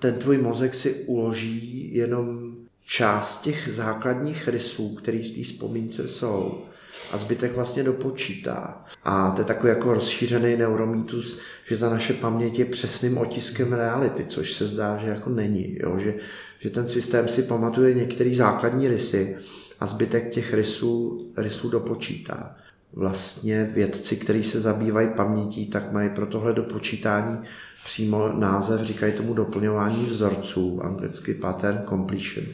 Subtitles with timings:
[0.00, 2.54] ten tvůj mozek si uloží jenom
[2.86, 6.64] část těch základních rysů, které v té vzpomínce jsou
[7.12, 8.84] a zbytek vlastně dopočítá.
[9.04, 14.26] A to je takový jako rozšířený neuromítus, že ta naše paměť je přesným otiskem reality,
[14.26, 15.78] což se zdá, že jako není.
[15.80, 15.98] Jo?
[15.98, 16.14] Že,
[16.58, 19.36] že ten systém si pamatuje některé základní rysy
[19.80, 22.56] a zbytek těch rysů, rysů dopočítá.
[22.92, 27.38] Vlastně vědci, kteří se zabývají pamětí, tak mají pro tohle dopočítání
[27.84, 32.46] přímo název, říkají tomu doplňování vzorců, anglicky pattern completion.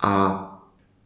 [0.00, 0.44] A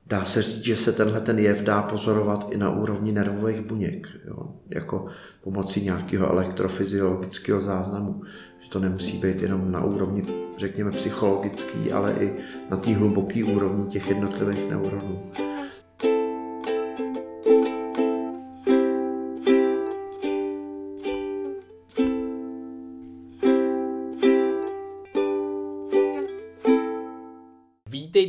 [0.07, 4.09] dá se říct, že se tenhle ten jev dá pozorovat i na úrovni nervových buněk,
[4.25, 4.55] jo?
[4.71, 5.07] jako
[5.43, 8.23] pomocí nějakého elektrofyziologického záznamu.
[8.61, 10.25] Že to nemusí být jenom na úrovni,
[10.59, 12.33] řekněme, psychologický, ale i
[12.71, 15.23] na té hluboké úrovni těch jednotlivých neuronů.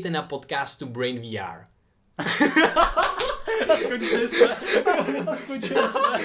[0.04, 1.66] Vítejte na podcastu Brain VR.
[3.74, 4.56] A skončili jsme.
[5.28, 6.20] A skončili jsme.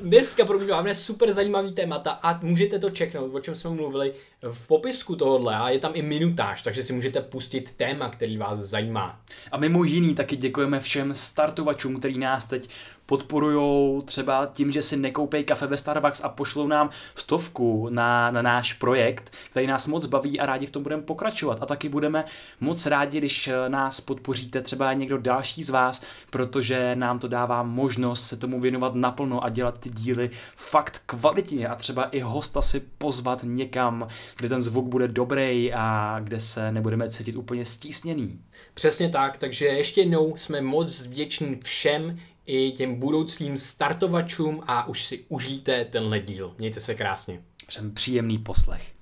[0.00, 4.12] Dneska pro mě máme super zajímavý témata a můžete to čeknout, o čem jsme mluvili
[4.42, 8.58] v popisku tohohle a je tam i minutáž, takže si můžete pustit téma, který vás
[8.58, 9.20] zajímá.
[9.52, 12.68] A mimo jiný taky děkujeme všem startovačům, který nás teď
[13.10, 18.42] podporují třeba tím, že si nekoupí kafe ve Starbucks a pošlou nám stovku na, na
[18.42, 21.58] náš projekt, který nás moc baví a rádi v tom budeme pokračovat.
[21.60, 22.24] A taky budeme
[22.60, 28.26] moc rádi, když nás podpoříte třeba někdo další z vás, protože nám to dává možnost
[28.26, 32.80] se tomu věnovat naplno a dělat ty díly fakt kvalitně a třeba i hosta si
[32.98, 38.40] pozvat někam, kde ten zvuk bude dobrý a kde se nebudeme cítit úplně stísněný.
[38.74, 45.04] Přesně tak, takže ještě jednou jsme moc vděční všem, i těm budoucím startovačům a už
[45.04, 46.54] si užijte tenhle díl.
[46.58, 47.42] Mějte se krásně.
[47.66, 48.92] Přejem příjemný poslech.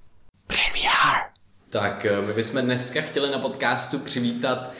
[0.49, 1.29] VR.
[1.71, 4.73] Tak eh, my bychom dneska chtěli na podcastu přivítat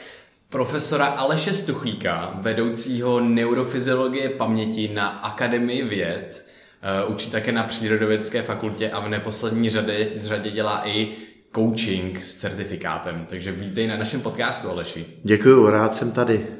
[0.49, 6.45] profesora Aleše Stuchlíka, vedoucího neurofyziologie paměti na Akademii věd.
[6.81, 11.11] Eh, učí také na Přírodovědské fakultě a v neposlední řadě, řadě dělá i
[11.55, 13.25] coaching s certifikátem.
[13.29, 15.05] Takže vítej na našem podcastu, Aleši.
[15.23, 16.58] Děkuji, rád jsem tady.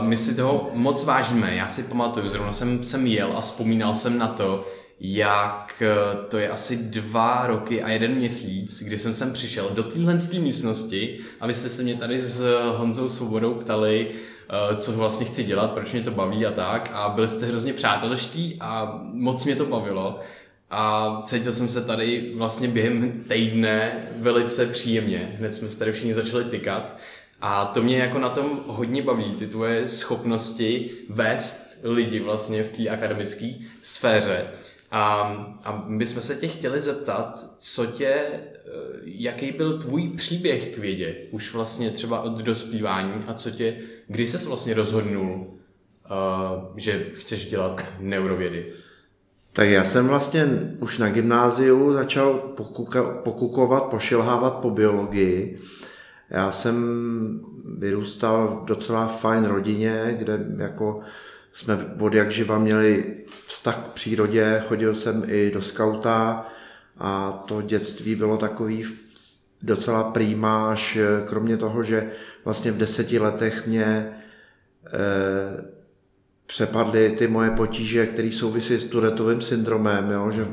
[0.00, 1.54] My si toho moc vážíme.
[1.54, 4.68] Já si pamatuju, zrovna jsem, jsem jel a vzpomínal jsem na to,
[5.04, 9.82] jak eh, to je asi dva roky a jeden měsíc, kdy jsem sem přišel do
[9.82, 12.46] téhle místnosti a vy jste se mě tady s
[12.76, 17.08] Honzou Svobodou ptali, eh, co vlastně chci dělat, proč mě to baví a tak a
[17.08, 20.20] byli jste hrozně přátelští a moc mě to bavilo
[20.70, 25.36] a cítil jsem se tady vlastně během týdne velice příjemně.
[25.38, 26.96] Hned jsme se tady všichni začali tykat
[27.42, 32.76] a to mě jako na tom hodně baví, ty tvoje schopnosti vést lidi vlastně v
[32.76, 34.44] té akademické sféře.
[34.90, 35.22] A,
[35.64, 38.50] a my jsme se tě chtěli zeptat, co tě, eh,
[39.04, 43.76] jaký byl tvůj příběh k vědě, už vlastně třeba od dospívání a co tě,
[44.06, 48.72] kdy jsi vlastně rozhodnul, uh, že chceš dělat neurovědy?
[49.52, 50.46] Tak já jsem vlastně
[50.78, 55.60] už na gymnáziu začal pokuka, pokukovat, pošilhávat po biologii
[56.32, 56.76] já jsem
[57.78, 61.00] vyrůstal v docela fajn rodině, kde jako
[61.52, 63.14] jsme od jak živa měli
[63.46, 66.46] vztah k přírodě, chodil jsem i do skauta
[66.98, 68.84] a to dětství bylo takový
[69.62, 72.10] docela prímáš, kromě toho, že
[72.44, 73.86] vlastně v deseti letech mě
[74.86, 75.81] eh,
[76.52, 80.30] přepadly ty moje potíže, které souvisí s Turetovým syndromem, jo?
[80.30, 80.46] že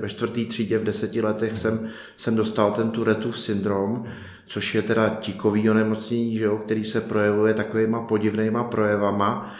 [0.00, 4.04] ve čtvrtý třídě v deseti letech jsem, jsem dostal ten Turetův syndrom,
[4.46, 9.54] což je teda tíkový onemocnění, že jo, který se projevuje takovýma podivnýma projevama.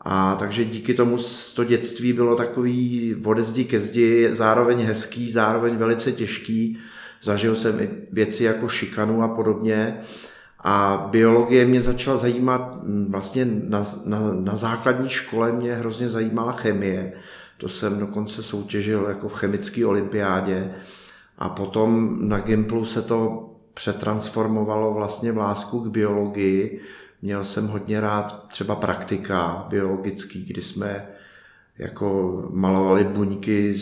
[0.00, 1.18] A takže díky tomu
[1.54, 6.78] to dětství bylo takový ode zdi ke zdi, zároveň hezký, zároveň velice těžký.
[7.22, 10.00] Zažil jsem i věci jako šikanu a podobně.
[10.62, 12.78] A biologie mě začala zajímat,
[13.08, 17.12] vlastně na, na, na základní škole mě hrozně zajímala chemie.
[17.58, 20.74] To jsem dokonce soutěžil jako v chemické olympiádě.
[21.38, 26.80] A potom na Gimplu se to přetransformovalo vlastně v lásku k biologii.
[27.22, 31.08] Měl jsem hodně rád třeba praktika biologický, kdy jsme
[31.78, 33.74] jako malovali buňky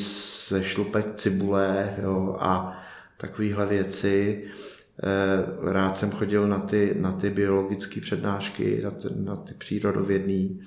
[0.49, 2.79] ze šlupek cibule jo, a
[3.17, 4.45] takovéhle věci.
[5.03, 10.61] Eh, rád jsem chodil na ty, na ty biologické přednášky, na ty, na ty přírodovědný.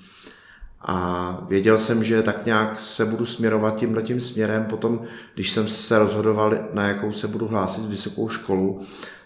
[0.80, 4.64] A věděl jsem, že tak nějak se budu směrovat tímhle tím směrem.
[4.64, 5.02] Potom,
[5.34, 8.80] když jsem se rozhodoval, na jakou se budu hlásit vysokou školu,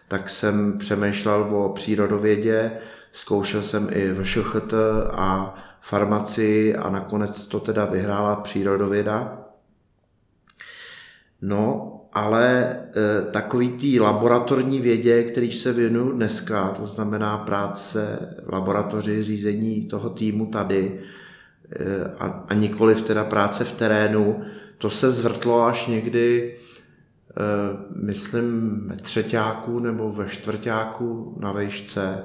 [0.08, 2.72] tak jsem přemýšlel o přírodovědě,
[3.12, 4.74] zkoušel jsem i VŠHT
[5.12, 9.44] a farmaci a nakonec to teda vyhrála přírodověda.
[11.42, 18.52] No ale e, takový tý laboratorní vědě, který se věnuju dneska, to znamená práce v
[18.52, 21.00] laboratoři, řízení toho týmu tady
[21.70, 24.44] e, a, a nikoliv teda práce v terénu,
[24.78, 27.34] to se zvrtlo až někdy, e,
[28.02, 32.24] myslím, ve třetíku nebo ve čtvrtáku na vejšce,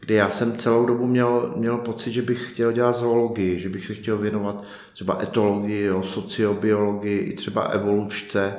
[0.00, 3.86] kdy já jsem celou dobu měl, měl pocit, že bych chtěl dělat zoologii, že bych
[3.86, 4.62] se chtěl věnovat
[4.92, 8.54] třeba etologii, jo, sociobiologii i třeba evolučce.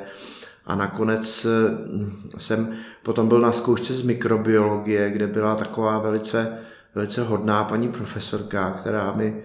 [0.69, 6.57] A nakonec hm, jsem potom byl na zkoušce z mikrobiologie, kde byla taková velice,
[6.95, 9.43] velice hodná paní profesorka, která mi,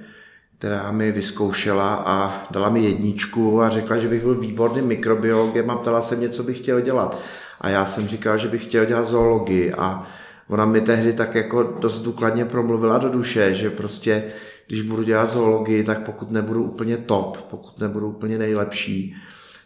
[0.59, 5.77] která mi vyzkoušela a dala mi jedničku a řekla, že bych byl výborný mikrobiologem a
[5.77, 7.19] ptala se mě, co bych chtěl dělat.
[7.61, 10.07] A já jsem říkal, že bych chtěl dělat zoologii a
[10.49, 14.25] ona mi tehdy tak jako dost důkladně promluvila do duše, že prostě
[14.67, 19.17] když budu dělat zoologii, tak pokud nebudu úplně top, pokud nebudu úplně nejlepší,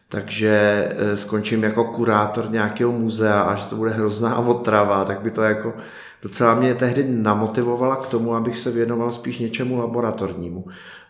[0.08, 5.30] takže eh, skončím jako kurátor nějakého muzea a že to bude hrozná otrava, tak by
[5.30, 5.74] to jako
[6.22, 10.64] docela mě tehdy namotivovala k tomu, abych se věnoval spíš něčemu laboratornímu.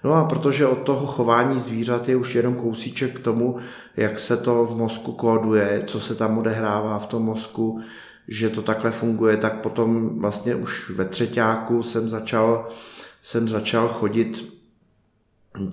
[0.04, 3.56] No a protože od toho chování zvířat je už jenom kousíček k tomu,
[3.96, 7.80] jak se to v mozku kóduje, co se tam odehrává v tom mozku,
[8.28, 12.68] že to takhle funguje, tak potom vlastně už ve třetíku jsem začal,
[13.22, 14.58] jsem začal chodit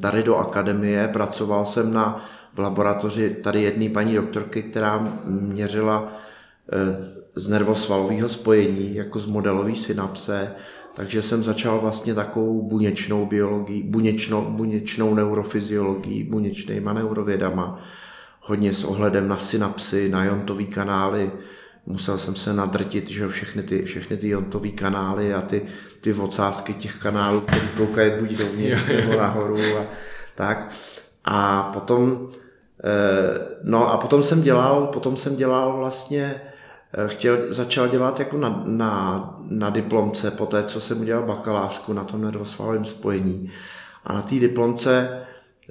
[0.01, 2.25] tady do akademie, pracoval jsem na,
[2.55, 6.13] v laboratoři tady jedné paní doktorky, která měřila
[6.71, 10.55] e, z nervosvalového spojení, jako z modelové synapse,
[10.93, 17.81] takže jsem začal vlastně takovou buněčnou biologii, buněčnou, buněčnou neurofyziologii, buněčnýma neurovědama,
[18.41, 21.31] hodně s ohledem na synapsy, na jontové kanály,
[21.85, 25.61] musel jsem se nadrtit, že všechny ty, všechny ty jontové kanály a ty,
[26.01, 29.85] ty ocásky těch kanálů, které koukají buď dovnitř nebo nahoru a
[30.35, 30.71] tak.
[31.25, 32.44] A potom, eh,
[33.63, 36.41] no a potom jsem dělal, potom jsem dělal vlastně,
[36.93, 41.93] eh, chtěl, začal dělat jako na, na, na diplomce, po té, co jsem udělal bakalářku
[41.93, 43.51] na tom nervosvalovém spojení.
[44.03, 45.21] A na té diplomce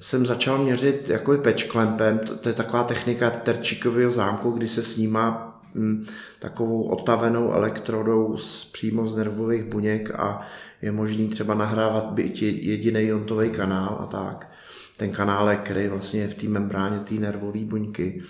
[0.01, 5.55] jsem začal měřit jako pečklempem, to, to je taková technika terčíkového zámku, kdy se snímá
[5.75, 6.07] Hm,
[6.39, 10.47] takovou otavenou elektrodou z, přímo z nervových buněk a
[10.83, 14.51] je možný třeba nahrávat byť jediný jontový kanál a tak.
[14.97, 18.23] Ten kanál je, který vlastně je v té membráně té nervové buňky.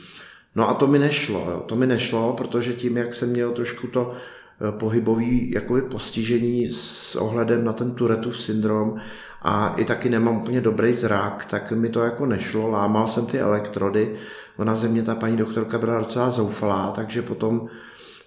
[0.55, 1.61] No a to mi nešlo, jo.
[1.67, 7.17] to mi nešlo, protože tím, jak jsem měl trošku to eh, pohybový jakoby postižení s
[7.17, 8.97] ohledem na ten Turetův syndrom
[9.43, 13.39] a i taky nemám úplně dobrý zrak, tak mi to jako nešlo, lámal jsem ty
[13.39, 14.17] elektrody,
[14.57, 17.69] ona ze mě ta paní doktorka byla docela zoufalá, takže potom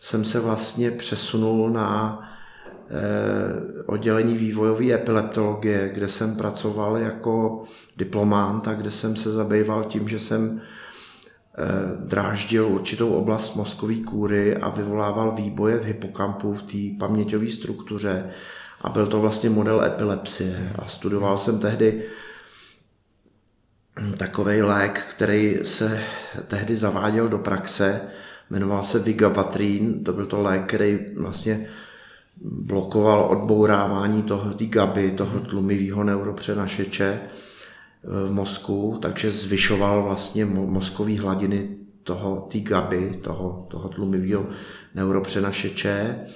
[0.01, 2.21] jsem se vlastně přesunul na
[2.89, 7.63] eh, oddělení vývojové epileptologie, kde jsem pracoval jako
[7.97, 11.63] diplomant a kde jsem se zabýval tím, že jsem eh,
[12.05, 18.29] dráždil určitou oblast mozkové kůry a vyvolával výboje v hypokampu, v té paměťové struktuře.
[18.81, 20.71] A byl to vlastně model epilepsie.
[20.75, 22.03] A studoval jsem tehdy
[24.17, 26.03] takový lék, který se
[26.47, 28.01] tehdy zaváděl do praxe,
[28.49, 31.67] jmenoval se Vigabatrin, to byl to lék, který vlastně
[32.41, 37.19] blokoval odbourávání toho tý GABY, toho tlumivého neuropřenašeče
[38.03, 41.69] v mozku, takže zvyšoval vlastně mozkové hladiny
[42.03, 44.45] toho tý GABY, toho, toho tlumivého
[44.95, 46.27] neuropřenašeče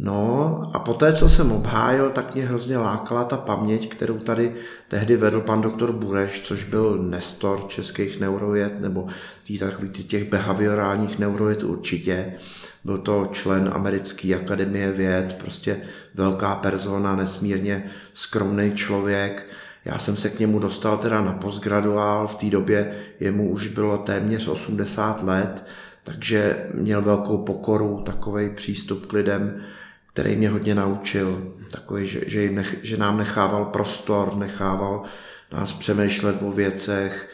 [0.00, 4.54] No a poté, co jsem obhájil, tak mě hrozně lákala ta paměť, kterou tady
[4.88, 9.06] tehdy vedl pan doktor Bureš, což byl nestor českých neurověd, nebo
[9.44, 12.34] tý, takový těch behaviorálních neurověd určitě.
[12.84, 15.80] Byl to člen americké akademie věd, prostě
[16.14, 19.46] velká persona, nesmírně skromný člověk.
[19.88, 23.98] Já jsem se k němu dostal teda na postgraduál, v té době jemu už bylo
[23.98, 25.64] téměř 80 let,
[26.04, 29.60] takže měl velkou pokoru, takový přístup k lidem,
[30.12, 35.02] který mě hodně naučil, takový, že, že, jim nech, že nám nechával prostor, nechával
[35.52, 37.30] nás přemýšlet o věcech,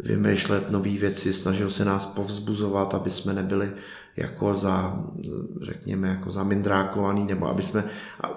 [0.00, 3.72] vymýšlet nové věci, snažil se nás povzbuzovat, aby jsme nebyli
[4.16, 5.04] jako za,
[5.62, 7.84] řekněme, jako za mindrákovaný, nebo aby jsme,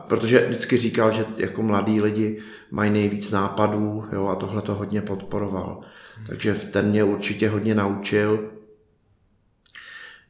[0.08, 2.40] protože vždycky říkal, že jako mladí lidi
[2.72, 5.82] mají nejvíc nápadů, jo, a tohle to hodně podporoval.
[6.28, 8.50] Takže ten mě určitě hodně naučil,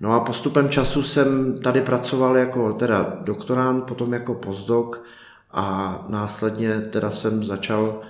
[0.02, 4.96] No a postupem času jsem tady pracoval jako teda doktorant, potom jako postdoc
[5.52, 8.02] a následně teda jsem začal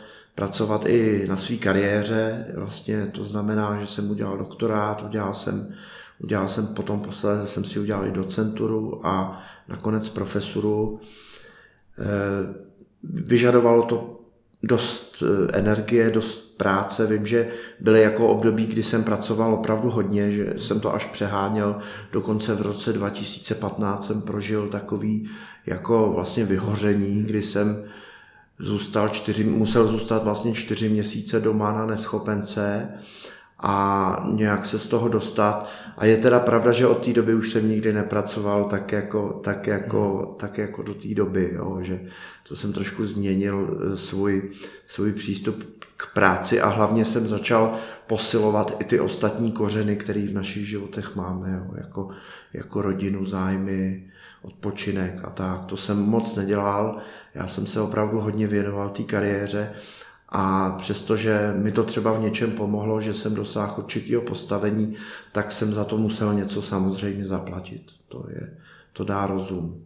[0.41, 2.45] pracovat i na své kariéře.
[2.55, 5.74] Vlastně to znamená, že jsem udělal doktorát, udělal jsem,
[6.19, 11.00] udělal jsem potom posledně jsem si udělal i docenturu a nakonec profesuru.
[12.00, 12.53] Eh,
[13.03, 14.19] vyžadovalo to
[14.63, 17.07] dost eh, energie, dost práce.
[17.07, 21.79] Vím, že byly jako období, kdy jsem pracoval opravdu hodně, že jsem to až přeháněl.
[22.12, 25.29] Dokonce v roce 2015 jsem prožil takový
[25.65, 27.83] jako vlastně vyhoření, kdy jsem
[28.62, 32.89] zůstal čtyři, musel zůstat vlastně čtyři měsíce doma na neschopence
[33.60, 35.70] a nějak se z toho dostat.
[35.98, 39.68] A je teda pravda, že od té doby už jsem nikdy nepracoval tak jako, tak
[39.68, 42.01] jako, tak jako do té doby, jo, že
[42.48, 44.51] to jsem trošku změnil eh, svůj,
[44.88, 47.75] svůj přístup k práci a hlavně jsem začal
[48.08, 52.10] posilovat i ty ostatní kořeny, které v našich životech máme, jo, jako,
[52.53, 55.65] jako rodinu, zájmy, odpočinek a tak.
[55.65, 56.98] To jsem moc nedělal,
[57.35, 59.73] já jsem se opravdu hodně věnoval té kariéře
[60.29, 64.95] a přestože mi to třeba v něčem pomohlo, že jsem dosáhl určitého postavení,
[65.31, 67.81] tak jsem za to musel něco samozřejmě zaplatit.
[68.07, 68.57] To, je,
[68.93, 69.85] to dá rozum.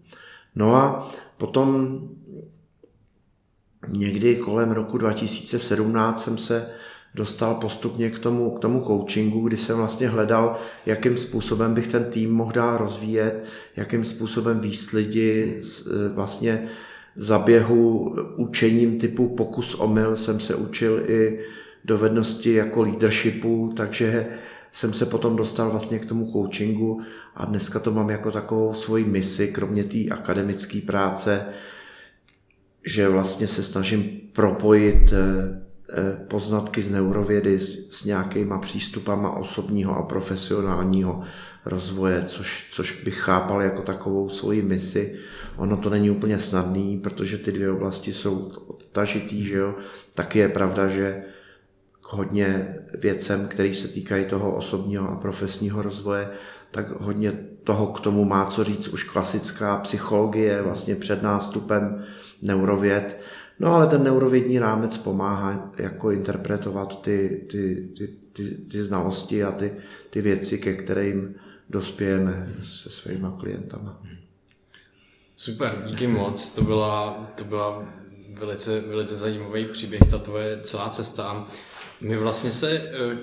[0.56, 2.00] No a potom
[3.88, 6.70] někdy kolem roku 2017 jsem se
[7.16, 12.04] dostal postupně k tomu, k tomu coachingu, kdy jsem vlastně hledal, jakým způsobem bych ten
[12.04, 13.44] tým mohl dál rozvíjet,
[13.76, 15.62] jakým způsobem výst lidi
[16.14, 16.70] vlastně
[17.16, 21.40] zaběhu učením typu pokus omyl jsem se učil i
[21.86, 24.28] dovednosti jako leadershipu, takže
[24.72, 27.02] jsem se potom dostal vlastně k tomu coachingu
[27.36, 31.46] a dneska to mám jako takovou svoji misi, kromě té akademické práce,
[32.86, 35.65] že vlastně se snažím propojit eh,
[36.28, 41.22] poznatky z neurovědy s, s nějakýma přístupama osobního a profesionálního
[41.66, 45.16] rozvoje, což, což bych chápal jako takovou svoji misi.
[45.58, 49.76] Ono to není úplně snadný, protože ty dvě oblasti jsou odtažitý, že jo.
[50.16, 51.24] Taky je pravda, že
[52.04, 56.30] hodně věcem, které se týkají toho osobního a profesního rozvoje,
[56.72, 57.32] tak hodně
[57.64, 62.04] toho k tomu má co říct už klasická psychologie, vlastně před nástupem
[62.42, 63.20] neurověd.
[63.60, 69.52] No ale ten neurovědní rámec pomáhá jako interpretovat ty, ty, ty, ty, ty znalosti a
[69.52, 69.74] ty,
[70.10, 71.36] ty věci, ke kterým
[71.70, 74.02] dospějeme se svými klientama.
[75.38, 76.56] Super, díky moc.
[76.56, 77.94] To byla, to byla
[78.34, 81.48] velice, velice zajímavý příběh, ta tvoje celá cesta.
[82.02, 83.18] My vlastně se eh,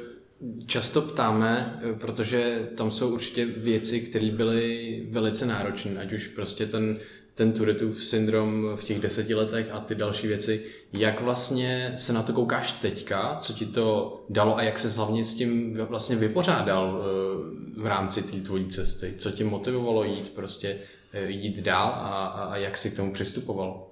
[0.67, 6.67] často ptáme, eh, protože tam jsou určitě věci, které byly velice náročné, ať už prostě
[6.67, 6.99] ten,
[7.35, 10.65] ten Turetův syndrom v těch deseti letech a ty další věci.
[10.93, 15.25] Jak vlastně se na to koukáš teďka, co ti to dalo a jak se hlavně
[15.25, 19.15] s tím vlastně vypořádal eh, v rámci té tvojí cesty?
[19.19, 20.79] Co tě motivovalo jít prostě
[21.13, 23.87] Eh, jít dál a, a jak si k tomu přistupoval?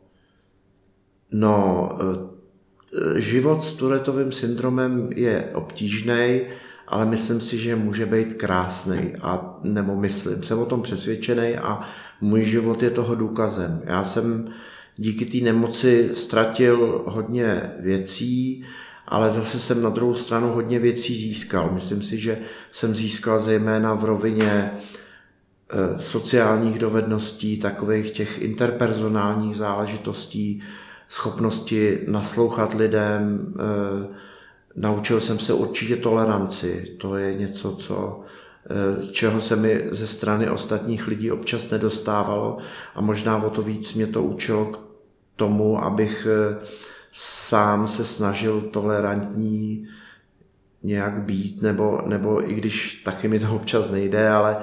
[1.30, 6.40] No, eh, život s Turetovým syndromem je obtížný,
[6.90, 11.80] ale myslím si, že může být krásný a nebo myslím, jsem o tom přesvědčený a
[12.20, 13.82] můj život je toho důkazem.
[13.84, 14.48] Já jsem
[14.96, 18.64] díky té nemoci ztratil hodně věcí,
[19.08, 21.70] ale zase jsem na druhou stranu hodně věcí získal.
[21.74, 22.38] Myslím si, že
[22.72, 24.70] jsem získal zejména v rovině
[25.72, 30.62] Eh, sociálních dovedností, takových těch interpersonálních záležitostí,
[31.08, 33.54] schopnosti naslouchat lidem.
[34.70, 36.96] Eh, naučil jsem se určitě toleranci.
[37.00, 38.20] To je něco, co,
[38.70, 42.58] eh, čeho se mi ze strany ostatních lidí občas nedostávalo
[42.94, 44.78] a možná o to víc mě to učilo k
[45.36, 46.26] tomu, abych
[47.12, 49.88] sám se snažil tolerantní
[50.82, 54.56] nějak být, nebo, nebo i když taky mi to občas nejde, ale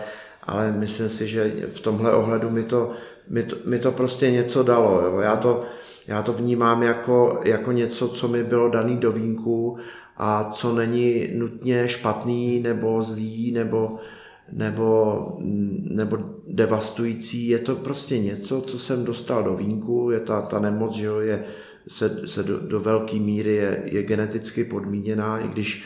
[0.47, 2.91] ale myslím si, že v tomhle ohledu mi to,
[3.29, 5.01] mi to, mi to prostě něco dalo.
[5.01, 5.19] Jo.
[5.19, 5.63] Já, to,
[6.07, 9.77] já to vnímám jako, jako něco, co mi bylo daný do vínku
[10.17, 13.99] a co není nutně špatný nebo zlý nebo,
[14.51, 15.37] nebo,
[15.81, 17.47] nebo devastující.
[17.47, 21.19] Je to prostě něco, co jsem dostal do vínku, je ta, ta nemoc, že jo,
[21.19, 21.43] je,
[21.87, 25.83] se, se do, do velké míry je, je geneticky podmíněná, i když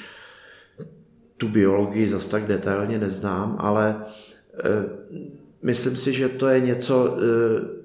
[1.37, 4.05] tu biologii zas tak detailně neznám, ale
[4.53, 4.85] Eh,
[5.61, 7.80] myslím si, že to je něco, eh,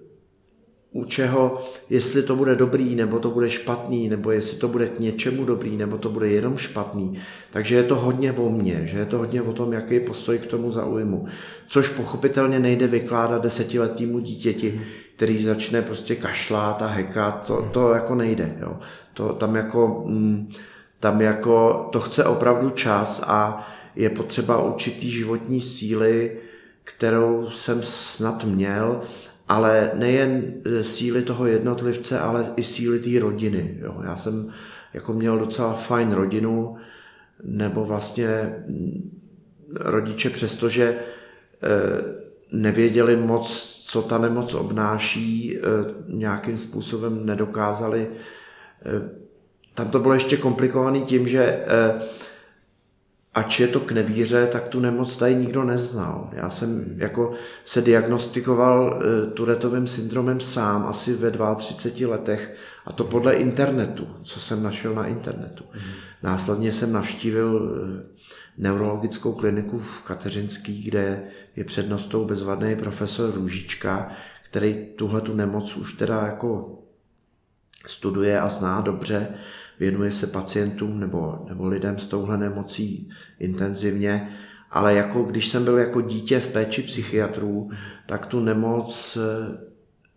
[0.97, 5.01] u čeho, jestli to bude dobrý, nebo to bude špatný, nebo jestli to bude k
[5.01, 7.19] něčemu dobrý, nebo to bude jenom špatný.
[7.51, 10.47] Takže je to hodně o mně, že je to hodně o tom, jaký postoj k
[10.47, 11.27] tomu zaujmu.
[11.69, 14.81] Což pochopitelně nejde vykládat desetiletýmu dítěti,
[15.17, 18.57] který začne prostě kašlát a hekat, to, to jako nejde.
[18.61, 18.77] Jo.
[19.15, 20.49] To, tam, jako, mm,
[21.01, 26.37] tam jako to chce opravdu čas a je potřeba určitý životní síly,
[26.85, 29.01] kterou jsem snad měl,
[29.49, 33.79] ale nejen e, síly toho jednotlivce, ale i síly té rodiny.
[33.81, 34.01] Jo.
[34.05, 34.53] Já jsem
[34.95, 36.77] jako měl docela fajn rodinu,
[37.45, 38.29] nebo vlastně
[38.67, 39.21] mm,
[39.75, 40.97] rodiče, přestože e,
[42.53, 45.61] nevěděli moc, co ta nemoc obnáší, e,
[46.09, 48.09] nějakým způsobem nedokázali
[49.77, 51.65] tam to bylo ještě komplikovaný tím, že
[53.37, 56.31] ač je to k nevíře, tak tu nemoc tady nikdo neznal.
[56.33, 57.33] Já jsem jako
[57.65, 59.03] se diagnostikoval
[59.35, 65.07] Turetovým syndromem sám asi ve 32 letech a to podle internetu, co jsem našel na
[65.07, 65.65] internetu.
[66.23, 67.77] Následně jsem navštívil
[68.59, 71.23] neurologickou kliniku v Kateřinský, kde
[71.57, 74.11] je přednostou bezvadný profesor Růžička,
[74.43, 76.79] který tuhle tu nemoc už teda jako
[77.89, 79.29] studuje a zná dobře,
[79.81, 84.29] věnuje se pacientům nebo, nebo lidem s touhle nemocí intenzivně,
[84.71, 87.71] ale jako když jsem byl jako dítě v péči psychiatrů,
[88.07, 89.19] tak tu nemoc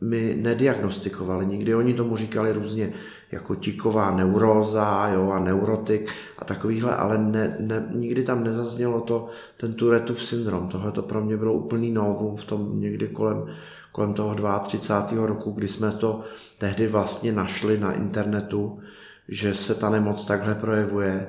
[0.02, 1.46] mi nediagnostikovali.
[1.46, 2.94] Nikdy oni tomu říkali různě
[3.32, 9.30] jako tiková neuróza jo, a neurotik a takovýhle, ale ne, ne, nikdy tam nezaznělo to,
[9.58, 10.68] ten Turetův syndrom.
[10.68, 13.46] Tohle to pro mě bylo úplný novum v tom někdy kolem,
[13.92, 15.26] kolem toho 32.
[15.26, 16.22] roku, kdy jsme to
[16.60, 18.80] tehdy vlastně našli na internetu,
[19.28, 21.28] že se ta nemoc takhle projevuje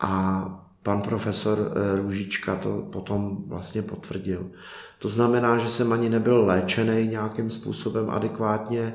[0.00, 0.44] a
[0.82, 4.50] pan profesor eh, Růžička to potom vlastně potvrdil.
[4.98, 8.94] To znamená, že jsem ani nebyl léčený nějakým způsobem adekvátně,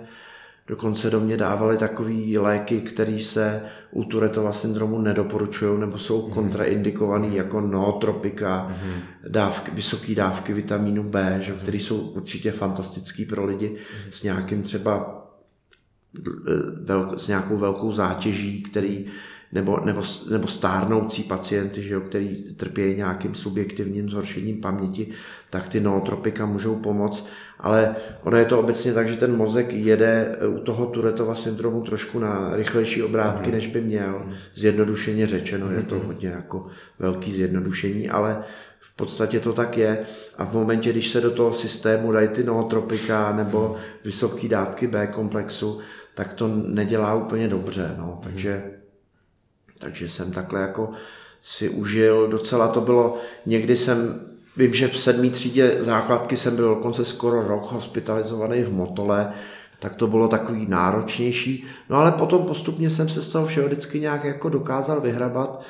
[0.68, 6.34] Dokonce do mě dávali takové léky, které se u Turetova syndromu nedoporučují nebo jsou mm-hmm.
[6.34, 9.00] kontraindikované jako nootropika, mm-hmm.
[9.30, 14.12] dávky, vysoké dávky vitamínu B, že, které jsou určitě fantastické pro lidi mm-hmm.
[14.12, 15.25] s nějakým třeba
[16.82, 19.06] velk, s nějakou velkou zátěží, který
[19.56, 25.08] nebo, nebo, nebo stárnoucí pacienty, že jo, který trpí nějakým subjektivním zhoršením paměti,
[25.50, 27.28] tak ty nootropika můžou pomoct,
[27.60, 32.20] ale ono je to obecně tak, že ten mozek jede u toho Turetova syndromu trošku
[32.20, 33.54] na rychlejší obrátky, mm.
[33.54, 34.26] než by měl.
[34.54, 36.06] Zjednodušeně řečeno, je to mhm.
[36.06, 36.68] hodně jako
[37.00, 38.44] velký zjednodušení, ale
[38.80, 40.06] v podstatě to tak je
[40.38, 45.08] a v momentě, když se do toho systému dají ty nootropika nebo vysoké dávky B
[45.08, 45.80] komplexu,
[46.16, 47.96] tak to nedělá úplně dobře.
[47.98, 48.20] No.
[48.24, 48.64] Takže
[49.80, 50.90] takže jsem takhle jako
[51.44, 54.20] si užil, docela to bylo, někdy jsem,
[54.58, 59.34] vím, že v sedmý třídě základky jsem byl dokonce skoro rok hospitalizovaný v Motole,
[59.80, 61.66] tak to bylo takový náročnější.
[61.90, 65.64] No ale potom postupně jsem se z toho všeho vždycky nějak jako dokázal vyhrabat.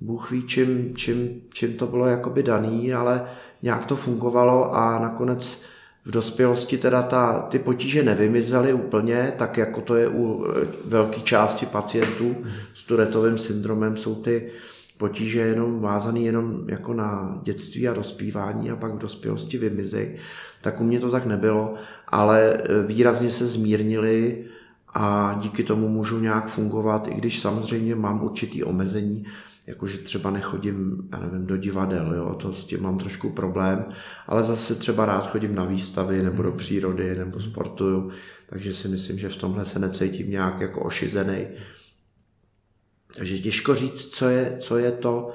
[0.00, 3.30] Bůh ví, čím, čím, čím to bylo jakoby daný, ale
[3.62, 5.60] nějak to fungovalo a nakonec
[6.04, 11.20] v dospělosti teda ta, ty potíže nevymizely úplně, tak jako to je u e, velké
[11.20, 12.36] části pacientů
[12.74, 14.50] s Turetovým syndromem, jsou ty
[14.98, 20.14] potíže jenom vázané jenom jako na dětství a dospívání a pak v dospělosti vymizejí.
[20.60, 21.74] Tak u mě to tak nebylo,
[22.08, 24.44] ale e, výrazně se zmírnili
[24.94, 29.24] a díky tomu můžu nějak fungovat, i když samozřejmě mám určitý omezení,
[29.66, 33.84] jakože třeba nechodím, já nevím, do divadel, jo, to s tím mám trošku problém,
[34.26, 38.10] ale zase třeba rád chodím na výstavy nebo do přírody nebo sportuju,
[38.46, 41.46] takže si myslím, že v tomhle se necítím nějak jako ošizený.
[43.16, 45.30] Takže těžko říct, co je, co je to,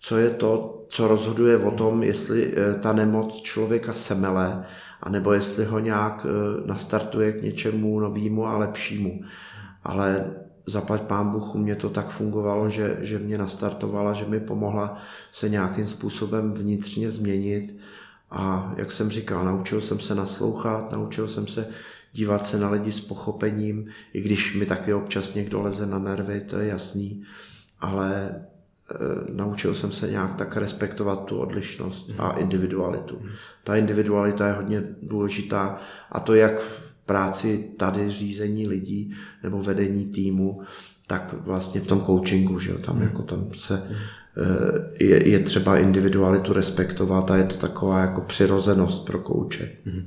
[0.00, 4.64] co je to, co rozhoduje o tom, jestli eh, ta nemoc člověka semele,
[5.00, 9.20] anebo jestli ho nějak eh, nastartuje k něčemu novému a lepšímu.
[9.84, 10.34] Ale
[10.68, 14.98] zaplať pán Bůh, u mě to tak fungovalo, že, že mě nastartovala, že mi pomohla
[15.32, 17.76] se nějakým způsobem vnitřně změnit.
[18.30, 21.68] A jak jsem říkal, naučil jsem se naslouchat, naučil jsem se
[22.12, 26.40] dívat se na lidi s pochopením, i když mi taky občas někdo leze na nervy,
[26.40, 27.22] to je jasný,
[27.80, 28.34] ale e,
[29.32, 33.22] naučil jsem se nějak tak respektovat tu odlišnost a individualitu.
[33.64, 35.80] Ta individualita je hodně důležitá
[36.12, 36.52] a to jak
[37.08, 40.60] práci tady řízení lidí nebo vedení týmu,
[41.06, 45.78] tak vlastně v tom coachingu, že jo, tam, jako tam se eh, je, je třeba
[45.78, 49.72] individualitu respektovat a je to taková jako přirozenost pro kouče.
[49.86, 50.04] Mm-hmm.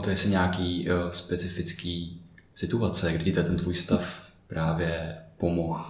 [0.00, 2.20] to je si nějaký uh, specifický
[2.54, 5.84] situace, kdy ten tvůj stav právě pomohl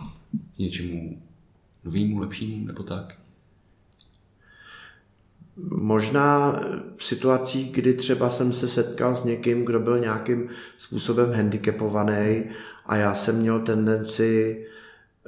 [0.58, 1.22] něčemu
[1.84, 3.19] novému, lepšímu nebo tak?
[5.68, 6.60] Možná
[6.96, 12.44] v situacích, kdy třeba jsem se setkal s někým, kdo byl nějakým způsobem handicapovaný
[12.86, 14.66] a já jsem měl tendenci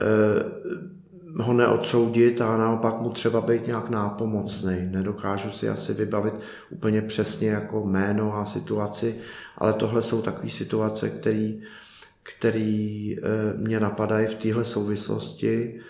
[0.01, 4.89] eh, ho neodsoudit a naopak mu třeba být nějak nápomocný.
[4.91, 6.35] Nedokážu si asi vybavit
[6.71, 9.15] úplně přesně jako jméno a situaci,
[9.59, 11.53] ale tohle jsou takové situace, které
[12.23, 13.23] který, eh,
[13.57, 15.81] mě napadají v téhle souvislosti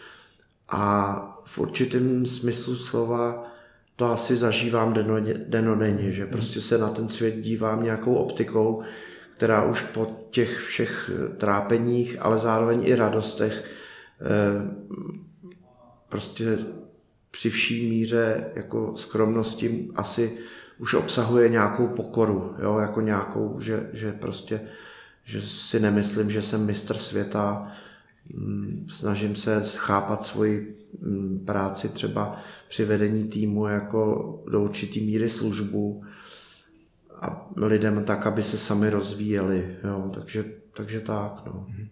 [0.68, 3.51] a v určitém smyslu slova
[4.02, 4.94] to asi zažívám
[5.46, 8.82] denodenně, že prostě se na ten svět dívám nějakou optikou,
[9.36, 13.64] která už po těch všech trápeních, ale zároveň i radostech
[14.20, 14.74] eh,
[16.08, 16.58] prostě
[17.30, 20.38] při vší míře jako skromnosti asi
[20.78, 24.60] už obsahuje nějakou pokoru, jo, jako nějakou, že, že prostě
[25.24, 27.72] že si nemyslím, že jsem mistr světa,
[28.88, 36.04] snažím se chápat svoji mm, práci třeba při vedení týmu jako do určitý míry službu
[37.20, 39.76] a lidem tak, aby se sami rozvíjeli.
[39.84, 41.42] Jo, takže, takže tak.
[41.46, 41.66] No.
[41.68, 41.88] Mhm.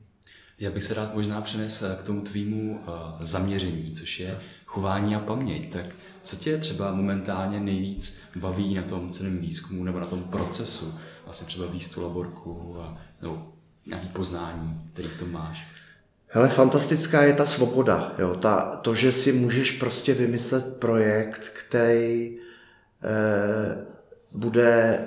[0.58, 5.20] Já bych se rád možná přenesl k tomu tvýmu uh, zaměření, což je chování a
[5.20, 5.72] paměť.
[5.72, 5.86] Tak
[6.22, 10.94] co tě třeba momentálně nejvíc baví na tom celém výzkumu nebo na tom procesu?
[11.24, 13.52] Vlastně třeba výst tu laborku a, nebo
[13.86, 15.66] nějaký poznání, který v tom máš?
[16.32, 18.12] Hele, fantastická je ta svoboda.
[18.18, 18.34] Jo?
[18.34, 22.38] Ta, to, že si můžeš prostě vymyslet projekt, který
[23.04, 23.86] eh,
[24.32, 25.06] bude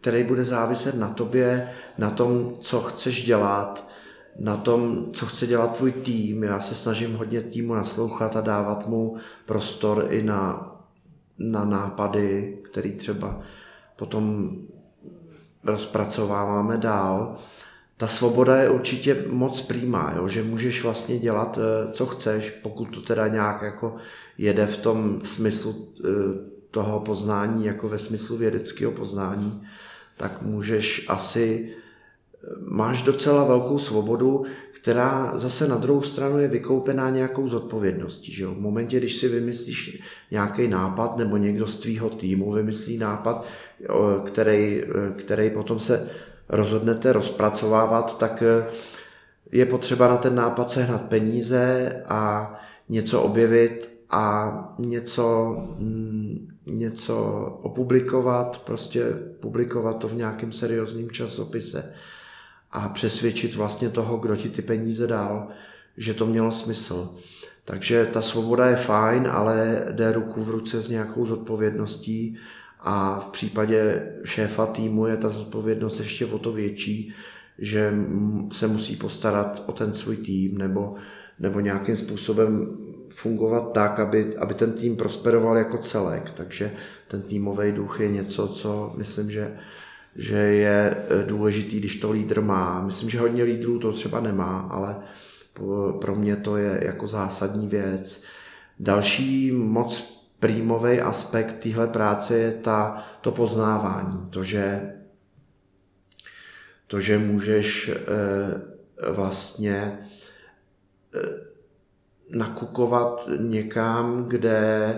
[0.00, 3.88] který bude záviset na tobě, na tom, co chceš dělat,
[4.38, 6.42] na tom, co chce dělat tvůj tým.
[6.42, 10.72] Já se snažím hodně týmu naslouchat a dávat mu prostor i na,
[11.38, 13.40] na nápady, který třeba
[13.96, 14.56] potom
[15.64, 17.36] rozpracováváme dál.
[17.98, 20.28] Ta svoboda je určitě moc přímá, jo?
[20.28, 23.96] že můžeš vlastně dělat, eh, co chceš, pokud to teda nějak jako
[24.38, 26.08] jede v tom smyslu eh,
[26.70, 29.62] toho poznání, jako ve smyslu vědeckého poznání,
[30.16, 31.74] tak můžeš asi
[32.60, 38.32] máš docela velkou svobodu, která zase na druhou stranu je vykoupená nějakou zodpovědností.
[38.32, 38.54] Že jo?
[38.54, 43.46] V momentě, když si vymyslíš nějaký nápad, nebo někdo z tvýho týmu vymyslí nápad,
[44.24, 44.82] který,
[45.16, 46.10] který potom se
[46.48, 48.66] rozhodnete rozpracovávat, tak eh,
[49.52, 52.54] je potřeba na ten nápad sehnat peníze a
[52.88, 57.24] něco objevit a něco, mm, něco
[57.62, 59.04] opublikovat, prostě
[59.40, 61.92] publikovat to v nějakém seriózním časopise
[62.70, 65.48] a přesvědčit vlastně toho, kdo ti ty peníze dal,
[65.96, 67.14] že to mělo smysl.
[67.64, 72.36] Takže ta svoboda je fajn, ale jde ruku v ruce s nějakou zodpovědností
[72.80, 77.12] a v případě šéfa týmu je ta zodpovědnost ještě o to větší,
[77.58, 77.94] že
[78.52, 80.94] se musí postarat o ten svůj tým nebo,
[81.38, 86.30] nebo nějakým způsobem fungovat tak, aby, aby ten tým prosperoval jako celek.
[86.30, 86.72] Takže
[87.08, 89.58] ten týmový duch je něco, co myslím, že
[90.18, 92.82] že je e, důležitý, když to lídr má.
[92.86, 94.96] Myslím, že hodně lídrů to třeba nemá, ale
[96.00, 98.22] pro mě to je jako zásadní věc.
[98.80, 104.92] Další moc prímový aspekt téhle práce je ta, to poznávání, to, že,
[106.86, 107.94] to, že můžeš e,
[109.12, 109.98] vlastně e,
[112.30, 114.94] nakukovat někam, kde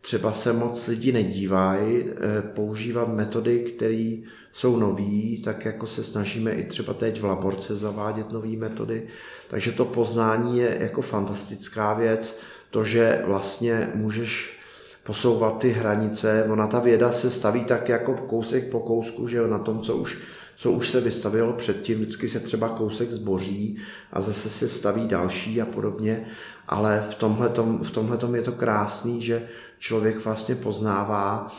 [0.00, 4.16] třeba se moc lidi nedívají, eh, používat metody, které
[4.52, 9.06] jsou nové, tak jako se snažíme i třeba teď v laborce zavádět nové metody.
[9.48, 14.60] Takže to poznání je jako fantastická věc, to, že vlastně můžeš
[15.02, 16.46] posouvat ty hranice.
[16.50, 20.18] Ona ta věda se staví tak jako kousek po kousku, že na tom, co už,
[20.56, 23.78] co už se vystavilo předtím, vždycky se třeba kousek zboří
[24.12, 26.26] a zase se staví další a podobně,
[26.68, 31.52] ale v tomhletom, v je to krásný, že člověk vlastně poznává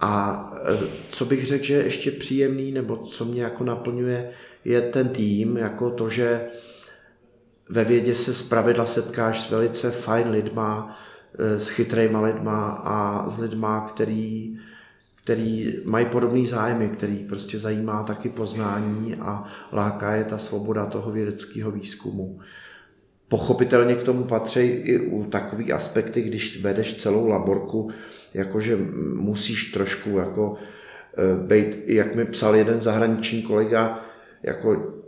[0.00, 4.30] a e, co bych řekl, že je ještě příjemný, nebo co mě jako naplňuje,
[4.64, 6.40] je ten tým, jako to, že
[7.70, 10.98] ve vědě se zpravidla setkáš s velice fajn lidma,
[11.38, 14.58] e, s chytrýma lidma a s lidma, který,
[15.24, 21.10] který mají podobný zájmy, který prostě zajímá taky poznání a láká je ta svoboda toho
[21.10, 22.40] vědeckého výzkumu.
[23.28, 27.90] Pochopitelně k tomu patří i u takový aspekty, když vedeš celou laborku,
[28.34, 28.78] jakože
[29.14, 30.56] musíš trošku jako
[31.16, 34.00] e, být, jak mi psal jeden zahraniční kolega,
[34.42, 34.99] jako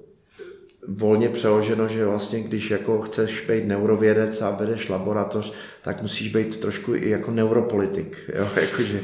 [0.89, 6.57] volně přeloženo, že vlastně když jako chceš být neurovědec a vedeš laboratoř, tak musíš být
[6.57, 8.49] trošku i jako neuropolitik, jo?
[8.61, 9.01] Jako, že,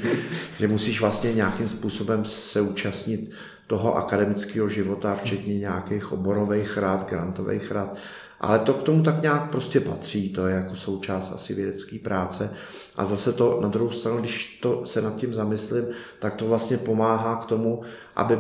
[0.59, 3.31] že musíš vlastně nějakým způsobem se účastnit
[3.67, 7.99] toho akademického života, včetně nějakých oborových rád, grantových rád
[8.41, 12.51] ale to k tomu tak nějak prostě patří, to je jako součást asi vědecké práce.
[12.97, 15.85] A zase to na druhou stranu, když to se nad tím zamyslím,
[16.19, 17.83] tak to vlastně pomáhá k tomu,
[18.17, 18.37] aby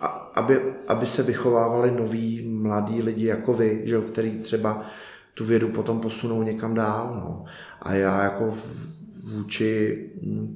[0.00, 4.86] byli aby, aby se vychovávali noví mladí lidi jako vy, že, který třeba
[5.34, 7.14] tu vědu potom posunou někam dál.
[7.14, 7.44] No.
[7.82, 8.54] A já jako
[9.24, 10.54] vůči hm,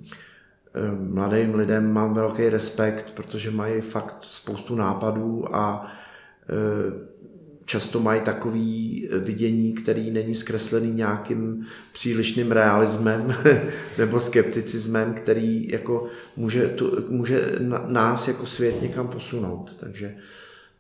[0.75, 5.87] eh, mladým lidem mám velký respekt, protože mají fakt spoustu nápadů a
[6.51, 7.08] e,
[7.69, 13.37] často mají takový vidění, který není zkreslený nějakým přílišným realismem
[13.99, 19.77] nebo skepticismem, který jako může, tu, může nás jako svět někam posunout.
[19.77, 20.17] Takže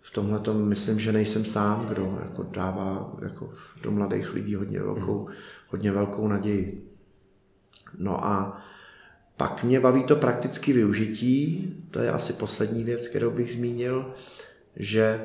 [0.00, 4.82] v tomhle tom myslím, že nejsem sám, kdo jako dává jako do mladých lidí hodně
[4.82, 5.28] velkou,
[5.68, 6.90] hodně velkou naději.
[7.98, 8.62] No a
[9.36, 14.12] Pak mě baví to praktické využití, to je asi poslední věc, kterou bych zmínil,
[14.76, 15.20] že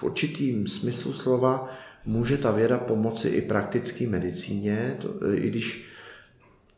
[0.00, 1.68] v určitým smyslu slova
[2.04, 5.84] může ta věda pomoci i praktické medicíně, to, i když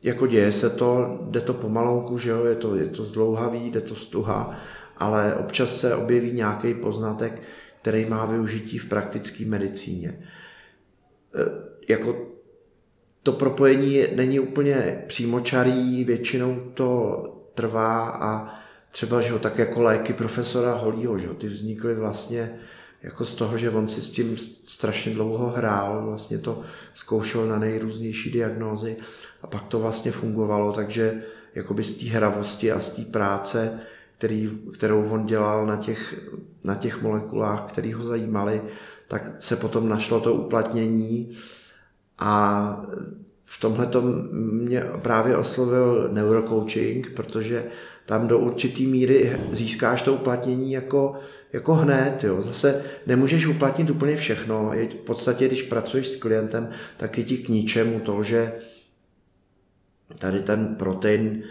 [0.03, 3.81] jako děje se to, jde to pomalouku, že jo, je to, je to zdlouhavý, jde
[3.81, 4.59] to stuha,
[4.97, 7.43] ale občas se objeví nějaký poznatek,
[7.83, 10.09] který má využití v praktické medicíně.
[10.09, 10.23] E,
[11.89, 12.27] jako
[13.23, 17.23] to propojení není úplně přímočarý, většinou to
[17.55, 18.55] trvá a
[18.91, 22.59] třeba, že jo, tak jako léky profesora Holího, že jo, ty vznikly vlastně
[23.03, 26.63] jako z toho, že on si s tím strašně dlouho hrál, vlastně to
[26.95, 28.97] zkoušel na nejrůznější diagnózy
[29.43, 31.23] a pak to vlastně fungovalo, takže
[31.55, 33.81] jakoby z té hravosti a z té práce,
[34.19, 36.29] který, kterou on dělal na těch,
[36.65, 38.63] na těch molekulách, které ho zajímaly,
[39.09, 41.37] tak se potom našlo to uplatnění
[42.19, 42.85] a
[43.45, 43.89] v tomhle
[44.33, 47.65] mě právě oslovil neurocoaching, protože
[48.07, 51.15] tam do určitý míry získáš to uplatnění jako,
[51.53, 52.25] jako hned.
[52.25, 52.43] Jo.
[52.43, 54.73] Zase nemůžeš uplatnit úplně všechno.
[54.73, 58.53] Je v podstatě, když pracuješ s klientem, tak je ti k ničemu to, že
[60.19, 61.43] tady ten protein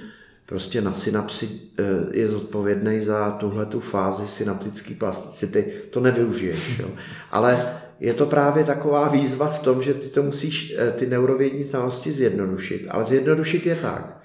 [0.45, 5.73] prostě na synapsi eh, je zodpovědný za tuhle tu fázi synaptické plasticity.
[5.89, 6.79] To nevyužiješ.
[6.79, 6.87] Jo.
[7.31, 11.63] Ale je to právě taková výzva v tom, že ty to musíš eh, ty neurovědní
[11.63, 12.87] znalosti zjednodušit.
[12.89, 14.20] Ale zjednodušit je tak,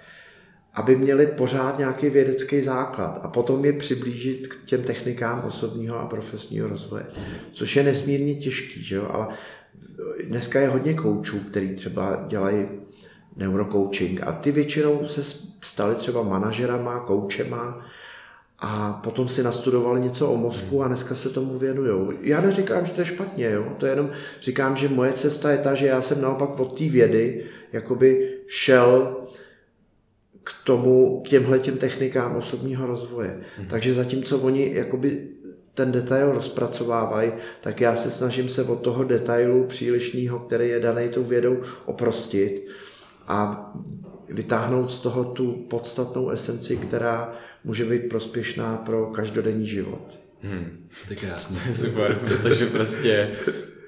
[0.76, 6.06] aby měli pořád nějaký vědecký základ a potom je přiblížit k těm technikám osobního a
[6.06, 7.06] profesního rozvoje,
[7.52, 9.08] což je nesmírně těžký, že jo?
[9.10, 9.28] ale
[10.24, 12.66] dneska je hodně koučů, který třeba dělají
[13.36, 15.22] neurocoaching a ty většinou se
[15.62, 17.86] stali třeba manažerama, koučema
[18.58, 22.18] a potom si nastudovali něco o mozku a dneska se tomu věnují.
[22.20, 23.72] Já neříkám, že to je špatně, jo?
[23.78, 24.10] to jenom
[24.40, 29.16] říkám, že moje cesta je ta, že já jsem naopak od té vědy jakoby šel
[30.46, 33.40] k tomu, k těmhle těm technikám osobního rozvoje.
[33.58, 33.66] Mm.
[33.66, 35.28] Takže zatímco oni jakoby
[35.74, 41.08] ten detail rozpracovávají, tak já se snažím se od toho detailu přílišného, který je daný
[41.08, 42.68] tou vědou, oprostit
[43.28, 43.70] a
[44.28, 47.32] vytáhnout z toho tu podstatnou esenci, která
[47.64, 50.18] může být prospěšná pro každodenní život.
[50.42, 51.74] Hmm, to je krásné.
[51.74, 53.30] Super, protože prostě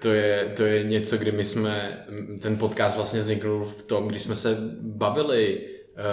[0.03, 2.07] to je, to je něco, kdy my jsme,
[2.41, 5.61] ten podcast vlastně vzniknul v tom, když jsme se bavili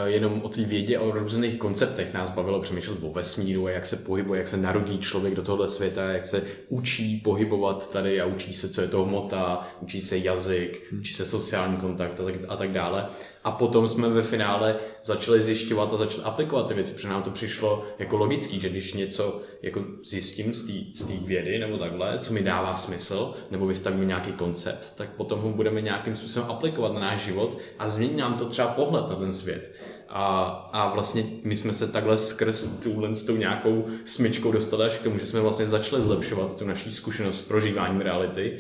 [0.06, 3.86] jenom o té vědě a o různých konceptech nás bavilo přemýšlet o vesmíru a jak
[3.86, 8.26] se pohybuje, jak se narodí člověk do tohoto světa, jak se učí pohybovat tady a
[8.26, 12.36] učí se, co je to hmota, učí se jazyk, učí se sociální kontakt a tak,
[12.48, 13.08] a tak dále.
[13.46, 17.30] A potom jsme ve finále začali zjišťovat a začali aplikovat ty věci, protože nám to
[17.30, 22.42] přišlo jako logický, že když něco jako zjistím z té vědy nebo takhle, co mi
[22.42, 27.20] dává smysl, nebo vystavím nějaký koncept, tak potom ho budeme nějakým způsobem aplikovat na náš
[27.20, 29.76] život a změní nám to třeba pohled na ten svět.
[30.10, 34.98] A, a vlastně my jsme se takhle skrz tuhle s tou nějakou smyčkou dostali až
[34.98, 38.60] k tomu, že jsme vlastně začali zlepšovat tu naší zkušenost s prožíváním reality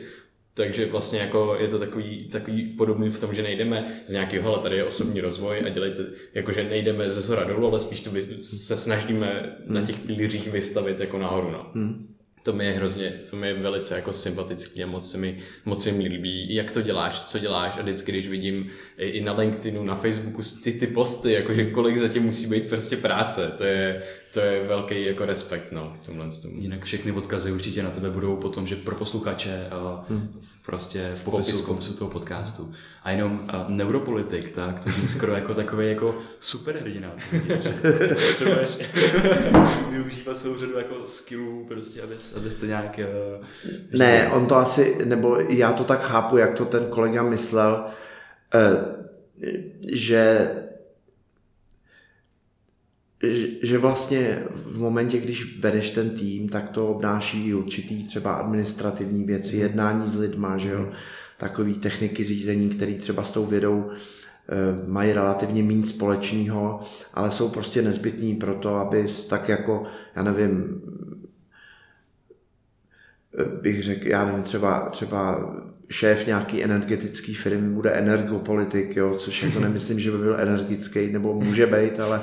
[0.57, 4.63] takže vlastně jako je to takový, takový podobný v tom, že nejdeme z nějakého, hele,
[4.63, 8.09] tady je osobní rozvoj a dělejte, jakože nejdeme ze zhora dolů, ale spíš to
[8.41, 9.75] se snažíme hmm.
[9.75, 11.71] na těch pilířích vystavit jako nahoru, no.
[11.73, 12.15] Hmm
[12.45, 15.83] to mi je hrozně, to mi je velice jako sympatický a moc se mi, moc
[15.83, 19.83] se mi líbí, jak to děláš, co děláš a vždycky, když vidím i na LinkedInu,
[19.83, 24.03] na Facebooku ty, ty posty, jakože kolik zatím musí být prostě práce, to je,
[24.35, 26.53] to je velký jako respekt, no, tomhle tomu.
[26.57, 29.67] Jinak všechny odkazy určitě na tebe budou potom, že pro posluchače
[30.09, 30.41] hmm.
[30.65, 32.73] prostě v popisu, v popisu toho podcastu.
[33.03, 37.11] A jenom uh, neuropolitik, tak to zní skoro jako takový jako super hrdina.
[37.59, 37.69] Že
[38.29, 38.77] potřebuješ
[39.91, 42.99] využívat celou řadu jako skillů, prostě, abys, abyste nějak...
[43.39, 43.45] Uh,
[43.99, 47.85] ne, on to asi, nebo já to tak chápu, jak to ten kolega myslel,
[49.87, 50.49] že
[53.61, 59.57] že vlastně v momentě, když vedeš ten tým, tak to obnáší určitý třeba administrativní věci,
[59.57, 60.89] jednání s lidma, že jo,
[61.37, 66.81] takové techniky řízení, které třeba s tou vědou eh, mají relativně méně společného,
[67.13, 69.83] ale jsou prostě nezbytní pro to, aby tak jako,
[70.15, 70.81] já nevím,
[73.61, 75.53] bych řekl, já nevím, třeba, třeba
[75.89, 81.33] šéf nějaký energetický firmy bude energopolitik, jo, což jako nemyslím, že by byl energický, nebo
[81.33, 82.21] může být, ale,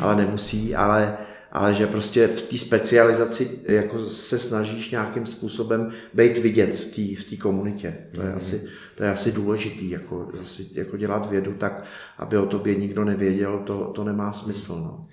[0.00, 1.16] ale nemusí, ale
[1.54, 7.34] ale že prostě v té specializaci jako se snažíš nějakým způsobem být vidět v té
[7.34, 7.96] v komunitě.
[8.14, 8.36] To je, mm-hmm.
[8.36, 8.62] asi,
[8.94, 11.84] to je asi důležitý, jako, asi, jako dělat vědu tak,
[12.18, 14.74] aby o tobě nikdo nevěděl, to, to nemá smysl.
[14.74, 15.06] No.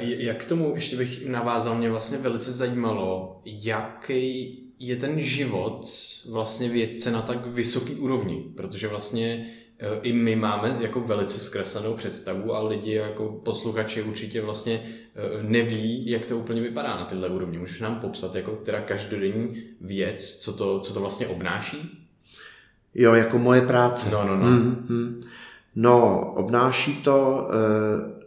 [0.00, 5.86] Jak k tomu ještě bych navázal, mě vlastně velice zajímalo, jaký je ten život
[6.30, 9.46] vlastně vědce na tak vysoký úrovni, protože vlastně
[9.78, 15.42] eh, i my máme jako velice zkreslenou představu a lidi jako posluchači určitě vlastně eh,
[15.42, 17.58] neví, jak to úplně vypadá na tyhle úrovni.
[17.58, 22.06] Můžeš nám popsat jako teda každodenní věc, co to, co to vlastně obnáší?
[22.94, 24.10] Jo, jako moje práce.
[24.10, 24.46] No, no, no.
[24.46, 25.22] Hmm, hmm.
[25.76, 28.19] No, obnáší to eh,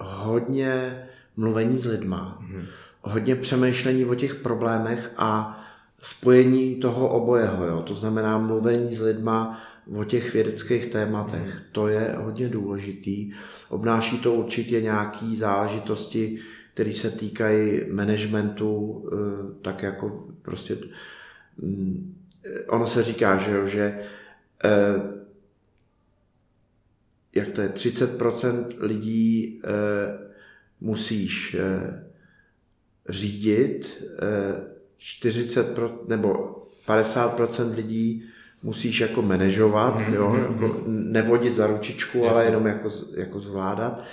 [0.00, 1.02] hodně
[1.36, 2.64] mluvení s lidma, hmm.
[3.02, 5.62] hodně přemýšlení o těch problémech a
[6.02, 7.66] spojení toho obojeho.
[7.66, 7.82] Jo?
[7.82, 9.62] To znamená mluvení s lidma
[9.94, 11.42] o těch vědeckých tématech.
[11.42, 11.60] Hmm.
[11.72, 13.32] To je hodně důležitý.
[13.68, 16.38] Obnáší to určitě nějaké záležitosti,
[16.74, 19.16] které se týkají managementu, eh,
[19.62, 20.76] tak jako prostě
[21.58, 22.16] mm,
[22.68, 24.00] ono se říká, že, jo, že
[24.64, 25.25] eh,
[27.36, 30.18] jak to je, 30% lidí eh,
[30.80, 32.02] musíš eh,
[33.08, 34.04] řídit,
[34.96, 36.56] 40 pro, nebo
[36.88, 38.24] 50% lidí
[38.62, 40.14] musíš jako manažovat, mm-hmm.
[40.14, 42.30] jo, jako nevodit za ručičku, Jasně.
[42.30, 44.04] ale jenom jako, jako zvládat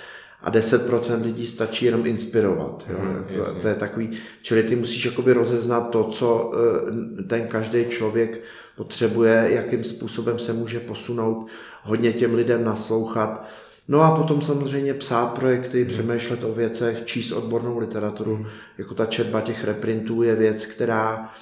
[0.44, 2.86] a 10% lidí stačí jenom inspirovat.
[2.90, 2.98] Jo?
[2.98, 4.10] Mm, to, to je takový,
[4.42, 8.42] čili ty musíš jakoby rozeznat to, co eh, ten každý člověk
[8.76, 11.46] potřebuje, jakým způsobem se může posunout,
[11.82, 13.48] hodně těm lidem naslouchat.
[13.88, 15.86] No a potom samozřejmě psát projekty, mm.
[15.86, 18.36] přemýšlet o věcech, číst odbornou literaturu.
[18.36, 18.46] Mm.
[18.78, 21.32] Jako ta četba těch reprintů je věc, která,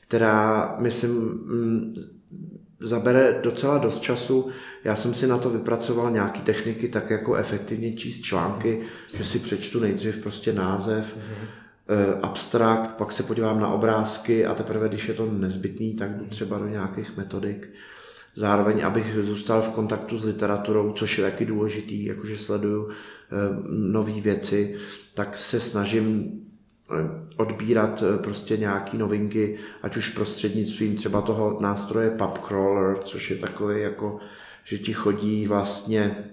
[0.00, 1.94] která myslím, mm,
[2.80, 4.48] zabere docela dost času.
[4.84, 8.82] Já jsem si na to vypracoval nějaké techniky, tak jako efektivně číst články,
[9.14, 11.61] že si přečtu nejdřív prostě název, mm-hmm.
[12.22, 16.58] Abstrakt, pak se podívám na obrázky a teprve, když je to nezbytný, tak jdu třeba
[16.58, 17.68] do nějakých metodik.
[18.34, 23.36] Zároveň, abych zůstal v kontaktu s literaturou, což je taky důležitý, jakože sleduju eh,
[23.68, 24.76] nové věci,
[25.14, 26.32] tak se snažím
[27.36, 33.82] odbírat eh, prostě nějaký novinky, ať už prostřednictvím třeba toho nástroje PubCrawler, což je takový
[33.82, 34.18] jako,
[34.64, 36.24] že ti chodí vlastně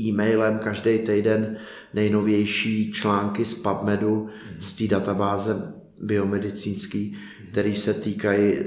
[0.00, 1.56] e-mailem každý týden
[1.94, 4.28] nejnovější články z PubMedu,
[4.60, 7.16] z té databáze biomedicínský,
[7.52, 8.64] který se týkají eh,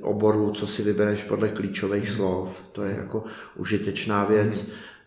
[0.00, 2.62] oborů, co si vybereš podle klíčových slov.
[2.72, 3.24] To je jako
[3.56, 4.66] užitečná věc.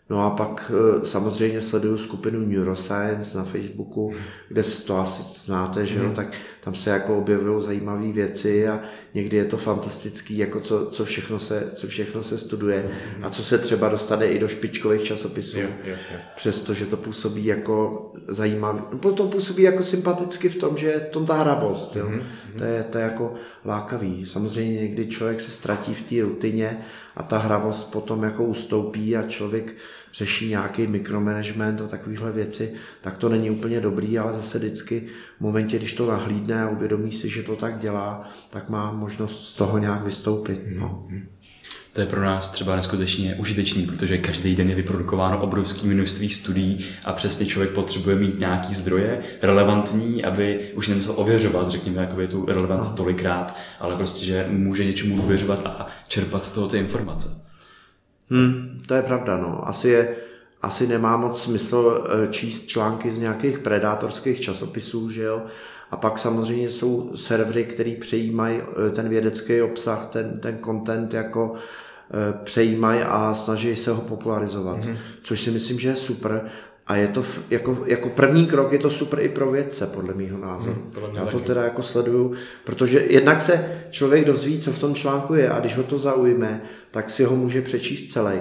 [0.10, 4.14] No a pak eh, samozřejmě sleduju skupinu Neuroscience na Facebooku,
[4.48, 6.14] kde to asi znáte, že jo, mhm.
[6.14, 6.32] tak
[6.66, 8.80] tam se jako objevují zajímavé věci a
[9.14, 12.90] někdy je to fantastický, jako co, co, všechno, se, co všechno se studuje
[13.22, 15.60] a co se třeba dostane i do špičkových časopisů.
[15.60, 16.20] Jo, jo, jo.
[16.36, 21.10] Přestože to působí jako zajímavý, no to působí jako sympaticky v tom, že je v
[21.10, 22.08] tom ta hravost, jo.
[22.08, 22.58] Mm-hmm.
[22.58, 23.34] To, je, to je jako
[23.66, 24.26] lákavý.
[24.26, 26.78] Samozřejmě někdy člověk se ztratí v té rutině
[27.16, 29.76] a ta hravost potom jako ustoupí a člověk
[30.16, 35.42] řeší nějaký mikromanagement a takovéhle věci, tak to není úplně dobrý, ale zase vždycky v
[35.42, 39.56] momentě, když to nahlídne a uvědomí si, že to tak dělá, tak má možnost z
[39.56, 40.62] toho nějak vystoupit.
[40.80, 41.08] No.
[41.94, 46.86] To je pro nás třeba neskutečně užitečný, protože každý den je vyprodukováno obrovské množství studií
[47.06, 52.46] a přesně člověk potřebuje mít nějaký zdroje relevantní, aby už nemusel ověřovat, řekněme, jakoby tu
[52.46, 52.96] relevanci no.
[52.96, 57.46] tolikrát, ale prostě, že může něčemu ověřovat a čerpat z toho ty informace.
[58.30, 59.68] Hmm, to je pravda, no.
[59.68, 60.16] Asi, je,
[60.62, 65.44] asi nemá moc smysl eh, číst články z nějakých predátorských časopisů, že jo.
[65.92, 71.54] A pak samozřejmě jsou servery, které přejímají eh, ten vědecký obsah, ten, ten content jako
[71.54, 74.80] eh, přejímají a snaží se ho popularizovat.
[74.80, 74.98] Mm-hmm.
[75.22, 76.46] Což si myslím, že je super.
[76.88, 80.38] A je to jako, jako první krok je to super i pro vědce, podle mého
[80.38, 80.74] názoru.
[80.74, 81.44] Hmm, podle Já to taky.
[81.44, 85.78] teda jako sleduju, protože jednak se člověk dozví, co v tom článku je a když
[85.78, 88.40] ho to zaujme, tak si ho může přečíst celý.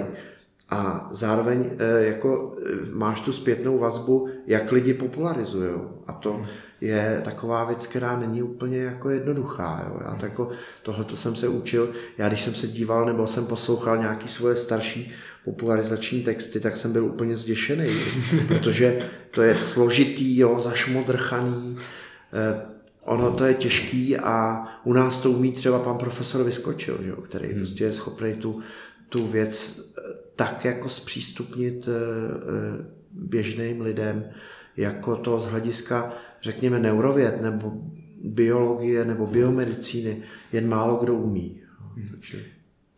[0.75, 5.71] A zároveň eh, jako eh, máš tu zpětnou vazbu, jak lidi popularizují.
[6.07, 6.45] A to hmm.
[6.81, 9.85] je taková věc, která není úplně jako jednoduchá.
[9.87, 9.99] Jo.
[10.01, 10.19] Já hmm.
[10.19, 10.49] tako,
[10.83, 11.89] tohle jsem se učil.
[12.17, 15.11] Já když jsem se díval nebo jsem poslouchal nějaký svoje starší
[15.45, 17.89] popularizační texty, tak jsem byl úplně zděšený,
[18.47, 21.77] protože to je složitý, jo, zašmodrchaný,
[22.33, 22.61] eh,
[23.05, 27.47] ono to je těžký a u nás to umí třeba pan profesor Vyskočil, jo, který
[27.47, 27.57] hmm.
[27.57, 28.61] prostě je schopný tu,
[29.09, 29.81] tu věc
[30.35, 34.29] tak jako zpřístupnit eh, běžným lidem,
[34.77, 37.73] jako to z hlediska, řekněme, neurověd nebo
[38.23, 40.23] biologie nebo biomedicíny
[40.53, 41.61] jen málo kdo umí.
[42.11, 42.54] Takže...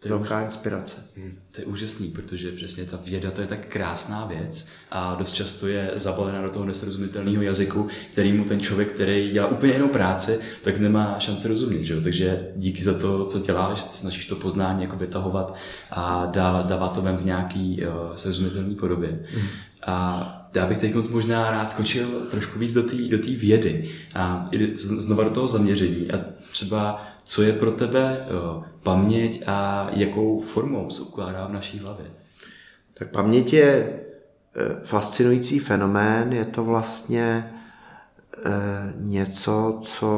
[0.08, 0.97] To je velká inspirace.
[1.18, 5.32] Hmm, to je úžasný, protože přesně ta věda to je tak krásná věc a dost
[5.32, 10.39] často je zabalena do toho nesrozumitelného jazyku, kterýmu ten člověk, který dělá úplně jinou práci,
[10.64, 11.84] tak nemá šanci rozumět.
[11.84, 12.01] Že?
[12.01, 15.55] Takže díky za to, co děláš, snažíš to poznání jako vytahovat
[15.91, 19.20] a dávat, dávat to ven v nějaký uh, srozumitelný podobě.
[19.34, 19.47] Hmm.
[19.88, 25.24] A já bych teď možná rád skočil trošku víc do té do vědy a znova
[25.24, 26.12] do toho zaměření.
[26.12, 26.20] A
[26.51, 32.05] třeba co je pro tebe jo, paměť a jakou formou se ukládá v naší hlavě?
[32.93, 37.51] Tak paměť je eh, fascinující fenomén, je to vlastně
[38.45, 40.09] eh, něco, co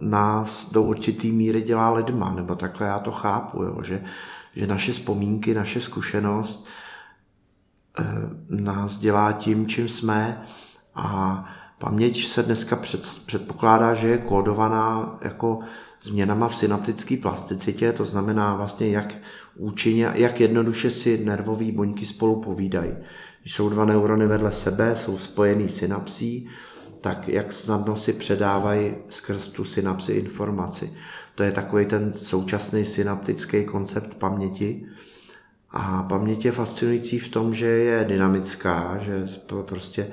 [0.00, 4.04] nás do určitý míry dělá lidma, nebo takhle já to chápu, jo, že,
[4.56, 6.66] že naše vzpomínky, naše zkušenost
[7.98, 8.04] eh,
[8.48, 10.42] nás dělá tím, čím jsme
[10.94, 11.44] a
[11.78, 15.60] paměť se dneska před, předpokládá, že je kódovaná jako
[16.02, 19.14] změnama v synaptické plasticitě, to znamená vlastně, jak
[19.56, 22.94] účinně, jak jednoduše si nervové buňky spolu povídají.
[23.40, 26.48] Když jsou dva neurony vedle sebe, jsou spojený synapsí,
[27.00, 30.92] tak jak snadno si předávají skrz tu synapsi informaci.
[31.34, 34.86] To je takový ten současný synaptický koncept paměti.
[35.70, 39.28] A paměť je fascinující v tom, že je dynamická, že
[39.62, 40.08] prostě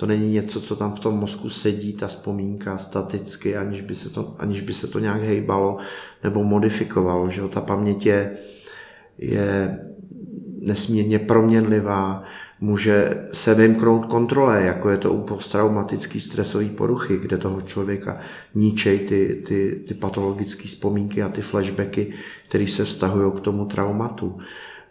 [0.00, 4.10] to není něco, co tam v tom mozku sedí, ta vzpomínka staticky, aniž by se
[4.10, 5.78] to, aniž by se to nějak hejbalo
[6.24, 7.28] nebo modifikovalo.
[7.28, 8.38] Že Ta paměť je,
[9.18, 9.78] je
[10.58, 12.22] nesmírně proměnlivá,
[12.60, 18.18] může se vymknout kontrole, jako je to u posttraumatický stresový poruchy, kde toho člověka
[18.54, 22.12] ničej ty, ty, ty patologické vzpomínky a ty flashbacky,
[22.48, 24.38] které se vztahují k tomu traumatu.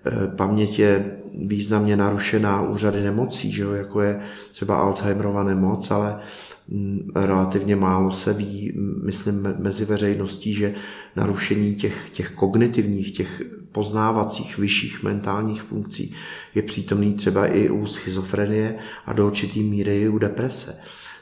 [0.06, 4.22] E, paměť je významně narušená úřady nemocí, že jo, jako je
[4.52, 6.20] třeba Alzheimerova nemoc, ale
[6.68, 8.74] mm, relativně málo se ví,
[9.04, 10.76] myslím, mezi veřejností, že
[11.16, 13.42] narušení těch, těch kognitivních, těch
[13.72, 16.14] poznávacích vyšších mentálních funkcí
[16.56, 18.76] je přítomný třeba i u schizofrenie
[19.06, 20.78] a do určitý míry i u deprese.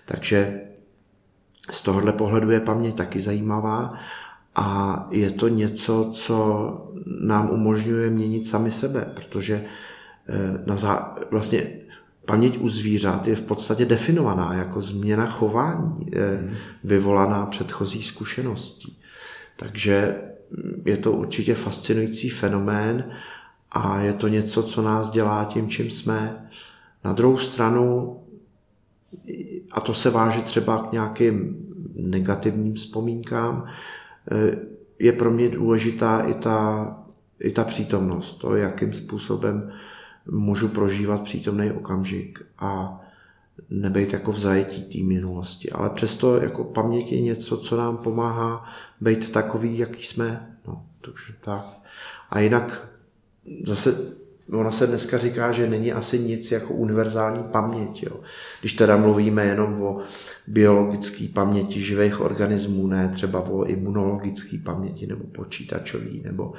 [0.05, 0.61] Takže
[1.71, 3.93] z tohohle pohledu je paměť taky zajímavá
[4.55, 9.63] a je to něco, co nám umožňuje měnit sami sebe, protože
[10.29, 11.15] eh, na zá...
[11.31, 11.63] vlastně
[12.25, 16.55] paměť u zvířat je v podstatě definovaná jako změna chování, hmm.
[16.83, 18.99] vyvolaná předchozí zkušeností.
[19.55, 20.21] Takže
[20.85, 23.11] je to určitě fascinující fenomén
[23.71, 26.49] a je to něco, co nás dělá tím, čím jsme.
[27.03, 28.17] Na druhou stranu,
[29.71, 33.65] a to se váže třeba k nějakým negativním vzpomínkám,
[34.99, 36.87] je pro mě důležitá i ta,
[37.39, 39.71] i ta přítomnost, to, jakým způsobem
[40.31, 43.01] můžu prožívat přítomný okamžik a
[43.69, 45.71] nebejt jako v zajetí té minulosti.
[45.71, 48.65] Ale přesto jako paměť je něco, co nám pomáhá
[49.01, 50.57] být takový, jaký jsme.
[50.67, 51.65] No, takže tak.
[52.29, 52.91] A jinak
[53.65, 54.17] zase
[54.51, 58.03] ono se dneska říká, že není asi nic jako univerzální paměť.
[58.03, 58.19] Jo.
[58.59, 59.99] Když teda mluvíme jenom o
[60.47, 66.53] biologické paměti živých organismů, ne třeba o imunologické paměti nebo počítačový, nebo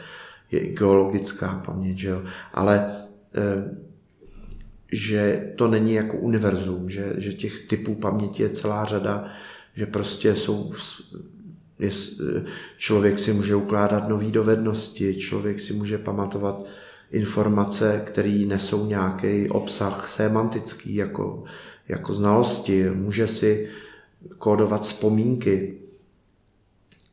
[0.51, 2.23] je geologická paměť, že jo.
[2.55, 2.97] ale
[3.35, 3.89] eh,
[4.93, 9.29] že to není jako univerzum, že, že těch typů paměti je celá řada,
[9.75, 10.73] že prostě jsou
[11.79, 11.91] je,
[12.77, 16.67] člověk si může ukládat nové dovednosti, člověk si může pamatovat
[17.11, 21.45] informace, které nesou nějaký obsah semantický, jako,
[21.89, 23.69] jako znalosti, může si
[24.39, 25.79] kódovat vzpomínky,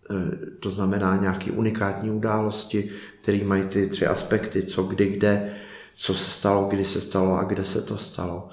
[0.09, 2.89] e, to znamená nějaké unikátní události,
[3.21, 5.55] které mají ty tři aspekty, co, kdy, kde,
[5.95, 8.49] co se stalo, kdy se stalo a kde se to stalo.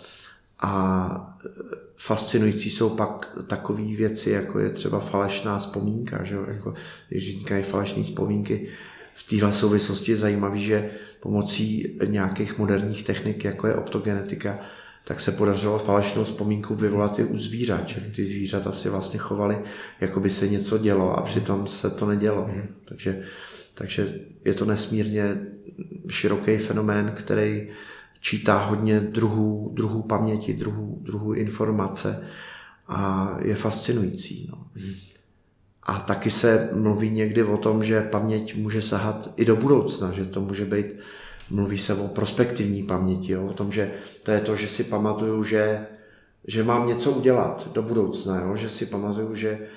[0.59, 1.49] A e,
[1.97, 6.45] fascinující jsou pak takové věci, jako je třeba falešná vzpomínka, že jo?
[6.49, 6.75] Jako,
[7.09, 8.69] když říkají falešné vzpomínky,
[9.15, 10.91] v téhle souvislosti je zajímavý, že
[11.23, 14.59] pomocí nějakých moderních technik, jako je optogenetika,
[15.05, 19.59] tak se podařilo falešnou vzpomínku vyvolat i u zvířat, že ty zvířata si vlastně chovali,
[20.01, 22.51] jako by se něco dělo a přitom se to nedělo.
[22.55, 22.63] Mm.
[22.85, 23.23] Takže,
[23.75, 24.15] takže
[24.45, 25.39] je to nesmírně
[26.09, 27.69] široký fenomén, který
[28.21, 32.29] čítá hodně druhů, druhů paměti, druhů, druhů informace
[32.89, 34.49] a je fascinující.
[34.51, 34.67] No.
[35.83, 40.25] A taky se mluví někdy o tom, že paměť může sahat i do budoucna, že
[40.25, 40.87] to může být,
[41.51, 45.45] mluví se o prospektivní paměti, jo, o tom, že to je to, že si pamatuju,
[45.45, 45.87] že,
[46.47, 49.69] že mám něco udělat do budoucna, jo, že si pamatuju, že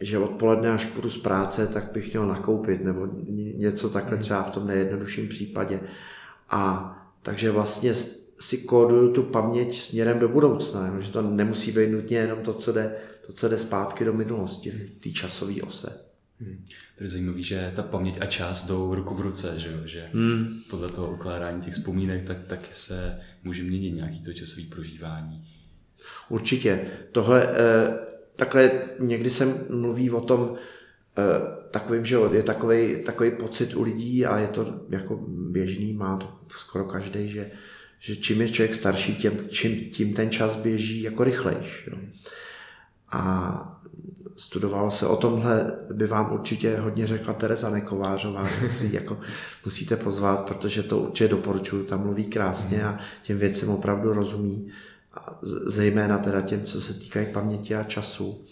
[0.00, 3.08] že odpoledne, až půjdu z práce, tak bych měl nakoupit, nebo
[3.56, 4.22] něco takhle hmm.
[4.22, 5.80] třeba v tom nejjednodušším případě.
[6.50, 7.94] A takže vlastně
[8.40, 12.72] si kóduju tu paměť směrem do budoucna, že to nemusí být nutně jenom to, co
[12.72, 15.98] jde, to, co jde zpátky do minulosti v té časové ose.
[16.40, 16.64] Hmm.
[16.98, 20.60] To je zajímavé, že ta paměť a čas jdou ruku v ruce, že, že hmm.
[20.70, 25.48] podle toho ukládání těch vzpomínek tak, tak se může měnit nějaký to časové prožívání.
[26.28, 26.86] Určitě.
[27.12, 27.98] Tohle eh,
[28.36, 30.54] takhle někdy se mluví o tom
[31.18, 31.22] eh,
[31.70, 36.38] takovým, že je takový, takový pocit u lidí a je to jako běžný, má to
[36.56, 37.50] skoro každý, že,
[37.98, 41.88] že čím je člověk starší, tím, čím, tím ten čas běží jako rychlejš.
[41.90, 41.98] Jo.
[43.12, 43.82] A
[44.36, 48.48] studovalo se o tomhle, by vám určitě hodně řekla Tereza Nekovářová,
[48.78, 49.18] si jako
[49.64, 54.70] musíte pozvat, protože to určitě doporučuju, tam mluví krásně a těm věcem opravdu rozumí,
[55.14, 58.44] a zejména teda těm, co se týkají paměti a času.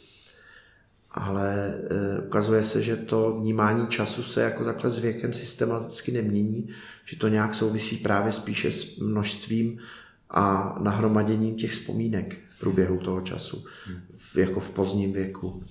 [1.11, 6.69] Ale e, ukazuje se, že to vnímání času se jako takhle s věkem systematicky nemění,
[7.05, 9.79] že to nějak souvisí právě spíše s množstvím
[10.31, 13.65] a nahromaděním těch vzpomínek v průběhu toho času,
[14.33, 15.63] v, jako v pozdním věku.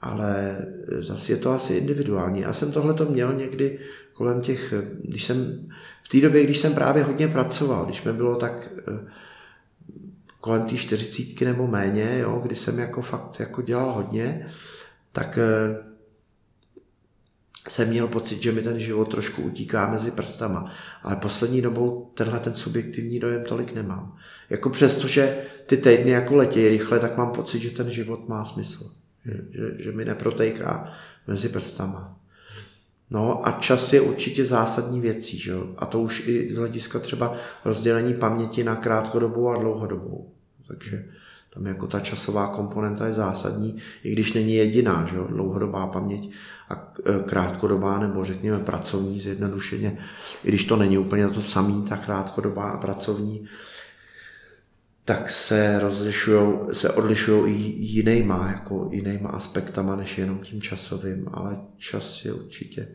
[0.00, 0.58] Ale
[1.00, 2.40] zase je to asi individuální.
[2.40, 3.78] Já jsem tohle to měl někdy
[4.12, 5.68] kolem těch, když jsem,
[6.02, 9.10] v té době, když jsem právě hodně pracoval, když mi bylo tak eh,
[10.40, 14.46] kolem té čtyřicítky nebo méně, jo, kdy jsem jako fakt jako dělal hodně,
[15.12, 15.93] tak eh,
[17.68, 20.72] jsem měl pocit, že mi ten život trošku utíká mezi prstama.
[21.02, 24.16] Ale poslední dobou tenhle ten subjektivní dojem tolik nemám.
[24.50, 28.44] Jako přesto, že ty týdny jako letějí rychle, tak mám pocit, že ten život má
[28.44, 28.90] smysl.
[29.24, 30.92] Že, že, mi neprotejká
[31.26, 32.20] mezi prstama.
[33.10, 35.52] No a čas je určitě zásadní věcí, že?
[35.76, 40.32] a to už i z hlediska třeba rozdělení paměti na krátkodobou a dlouhodobou.
[40.68, 41.04] Takže
[41.54, 45.16] tam jako ta časová komponenta je zásadní, i když není jediná, že?
[45.28, 46.30] dlouhodobá paměť
[46.68, 49.98] a e, krátkodobá nebo řekněme pracovní zjednodušeně,
[50.44, 53.48] i když to není úplně to samý, ta krátkodobá a pracovní,
[55.04, 61.60] tak se rozlišují, se odlišují i jinýma, jako jinýma aspektama, než jenom tím časovým, ale
[61.76, 62.88] čas je určitě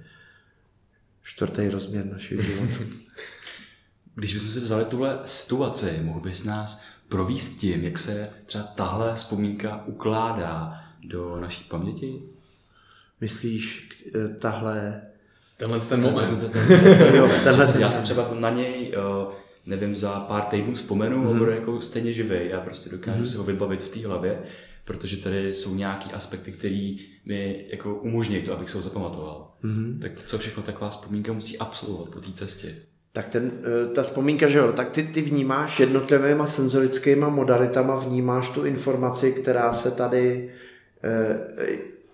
[1.24, 2.84] čtvrtý rozměr našich životů.
[4.16, 9.16] Když bychom si vzali tuhle situaci, mohl bys nás províst tím, jak se třeba tahle
[9.16, 12.22] vzpomínka ukládá do naší paměti?
[13.22, 15.02] Myslíš, eh, tahle...
[15.58, 16.40] Tenhle ten moment.
[16.40, 17.82] Ten, ten, ten, jo, tenhle ten...
[17.82, 19.36] Já se třeba na něj, eh,
[19.66, 21.28] nevím, za pár týdnů vzpomenu mm.
[21.28, 22.40] a budu jako stejně živý.
[22.50, 23.26] Já prostě dokážu mm.
[23.26, 24.44] si ho vybavit v té hlavě,
[24.86, 26.96] protože tady jsou nějaký aspekty, které
[27.26, 29.52] mi jako umožní to, abych se ho zapamatoval.
[29.64, 30.00] Mm.
[30.02, 32.76] Tak co všechno taková vzpomínka musí absolvovat po té cestě?
[33.20, 38.50] Tak ten, eh, ta vzpomínka, že jo, tak ty, ty vnímáš jednotlivýma senzorickýma modalitama, vnímáš
[38.50, 40.52] tu informaci, která se tady
[41.04, 41.40] eh,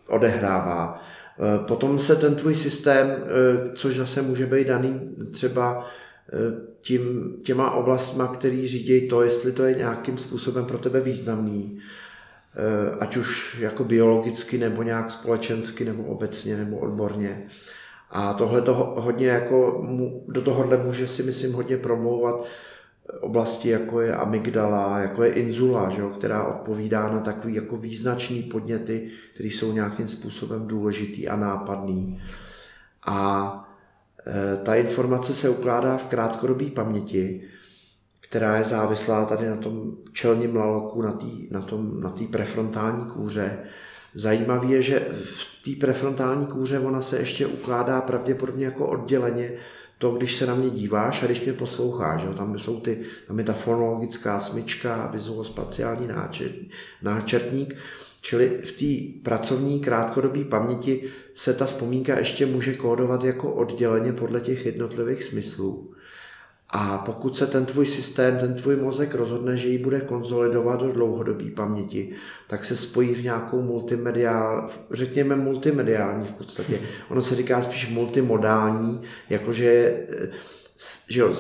[0.08, 1.04] odehrává.
[1.40, 3.24] Eh, potom se ten tvůj systém,
[3.74, 5.86] což zase může být daný třeba
[6.82, 11.80] tím, těma oblastma, který řídí to, jestli to je nějakým způsobem pro tebe významný,
[13.00, 17.48] ať už jako biologicky, nebo nějak společensky, nebo obecně, nebo odborně.
[18.16, 19.88] A tohle to hodně jako,
[20.28, 22.46] do tohohle může si myslím hodně promlouvat
[23.22, 28.44] oblasti, jako je amygdala, jako je inzula, že jo, která odpovídá na takový jako význačný
[28.44, 32.22] podněty, které jsou nějakým způsobem důležitý a nápadný.
[33.06, 33.52] A
[34.28, 37.44] e, ta informace se ukládá v krátkodobé paměti,
[38.22, 43.60] která je závislá tady na tom čelním laloku, na té na tom, na prefrontální kůře.
[44.16, 49.54] Zajímavé je, že v té prefrontální kůře ona se ještě ukládá pravděpodobně jako odděleně
[49.98, 53.40] to, když se na mě díváš a když mě posloucháš, jo, tam, jsou ty, tam
[53.40, 56.10] je ta fonologická smyčka vizuospaciální
[57.02, 57.76] náčrtník,
[58.22, 61.04] čili v té pracovní krátkodobé paměti
[61.34, 65.95] se ta vzpomínka ještě může kódovat jako odděleně podle těch jednotlivých smyslů.
[66.78, 70.92] A pokud se ten tvůj systém, ten tvůj mozek rozhodne, že ji bude konzolidovat do
[70.92, 72.12] dlouhodobé paměti,
[72.48, 76.80] tak se spojí v nějakou multimediál, řekněme multimediální v podstatě.
[77.10, 79.98] Ono se říká spíš multimodální, jakože
[81.10, 81.36] že jo,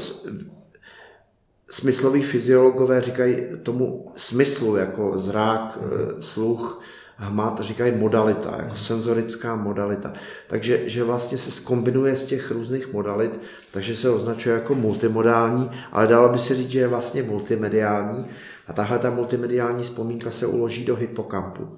[1.69, 6.21] smysloví fyziologové říkají tomu smyslu, jako zrák, mm.
[6.21, 6.81] sluch,
[7.17, 10.13] hmat, říkají modalita, jako senzorická modalita.
[10.47, 13.39] Takže že vlastně se skombinuje z těch různých modalit,
[13.71, 18.25] takže se označuje jako multimodální, ale dalo by se říct, že je vlastně multimediální.
[18.67, 21.77] A tahle ta multimediální vzpomínka se uloží do hypokampu.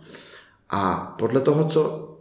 [0.70, 2.14] A podle toho, co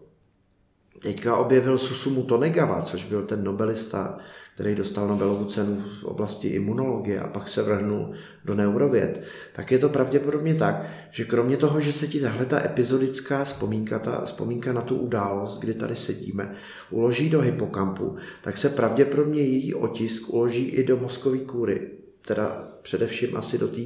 [1.03, 4.19] teďka objevil Susumu Tonegawa, což byl ten nobelista
[4.57, 8.13] který dostal Nobelovu cenu v oblasti imunologie a pak se vrhnul
[8.45, 12.65] do neurověd, tak je to pravděpodobně tak, že kromě toho, že se ti tahle ta
[12.65, 16.55] epizodická vzpomínka, ta vzpomínka na tu událost, kdy tady sedíme,
[16.91, 21.91] uloží do hypokampu, tak se pravděpodobně její otisk uloží i do mozkové kůry,
[22.23, 23.81] teda především asi do té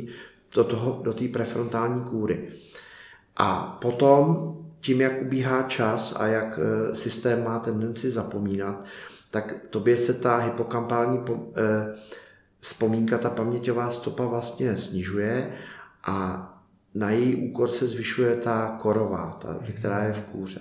[0.55, 2.49] do toho, do té prefrontální kůry.
[3.37, 8.85] A potom, tím, jak ubíhá čas a jak e, systém má tendenci zapomínat,
[9.31, 11.95] tak tobě se ta hypokampální eh,
[12.61, 15.53] vzpomínka, ta paměťová stopa vlastně snižuje
[16.05, 16.47] a
[16.95, 20.61] na její úkor se zvyšuje ta korová, ta, která je v kůře.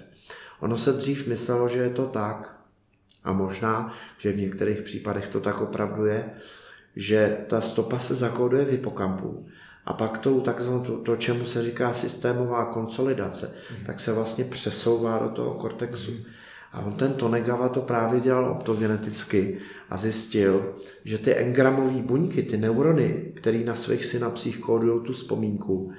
[0.59, 2.59] Ono se dřív myslelo, že je to tak,
[3.23, 6.33] a možná, že v některých případech to tak opravdu je,
[6.95, 9.47] že ta stopa se zakóduje v hypokampu
[9.85, 13.85] a pak tou takzvanou, to, to, čemu se říká systémová konsolidace, mm.
[13.85, 16.11] tak se vlastně přesouvá do toho kortexu.
[16.11, 16.17] Mm.
[16.73, 19.57] A on ten Tonegawa to právě dělal optogeneticky
[19.89, 25.91] a zjistil, že ty engramové buňky, ty neurony, které na svých synapsích kódují tu vzpomínku,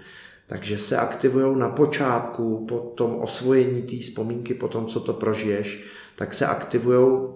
[0.47, 5.85] takže se aktivují na počátku, po tom osvojení té vzpomínky, po tom, co to prožiješ,
[6.17, 7.29] tak se aktivují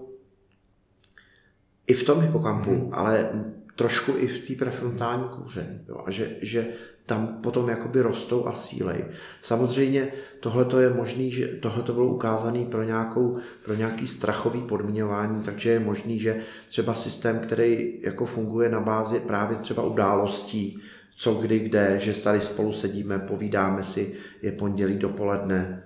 [1.87, 2.89] i v tom hypokampu, mm.
[2.93, 3.31] ale
[3.77, 5.81] trošku i v té prefrontální kůře.
[5.89, 6.67] Jo, a že, že
[7.07, 9.05] tam potom jakoby rostou a sílej.
[9.43, 15.43] Samozřejmě tohle je možný, že tohle to bylo ukázané pro, nějakou, pro nějaký strachový podmiňování,
[15.43, 20.81] takže je možný, že třeba systém, který jako funguje na bázi právě třeba událostí,
[21.17, 25.85] co kdy kde, že tady spolu sedíme, povídáme si, je pondělí dopoledne,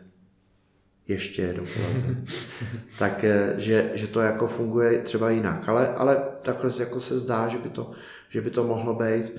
[1.08, 2.24] ještě dopoledne.
[2.98, 7.48] tak eh, že, že to jako funguje třeba jinak, ale, ale takhle jako se zdá,
[7.48, 7.90] že by to,
[8.28, 9.32] že by to mohlo být.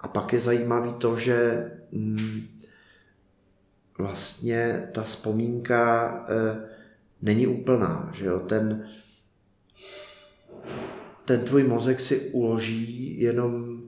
[0.00, 2.46] A pak je zajímavý to, že mm,
[3.98, 6.60] vlastně ta vzpomínka e,
[7.22, 8.88] není úplná, že jo, ten,
[11.24, 13.82] ten tvůj mozek si uloží jenom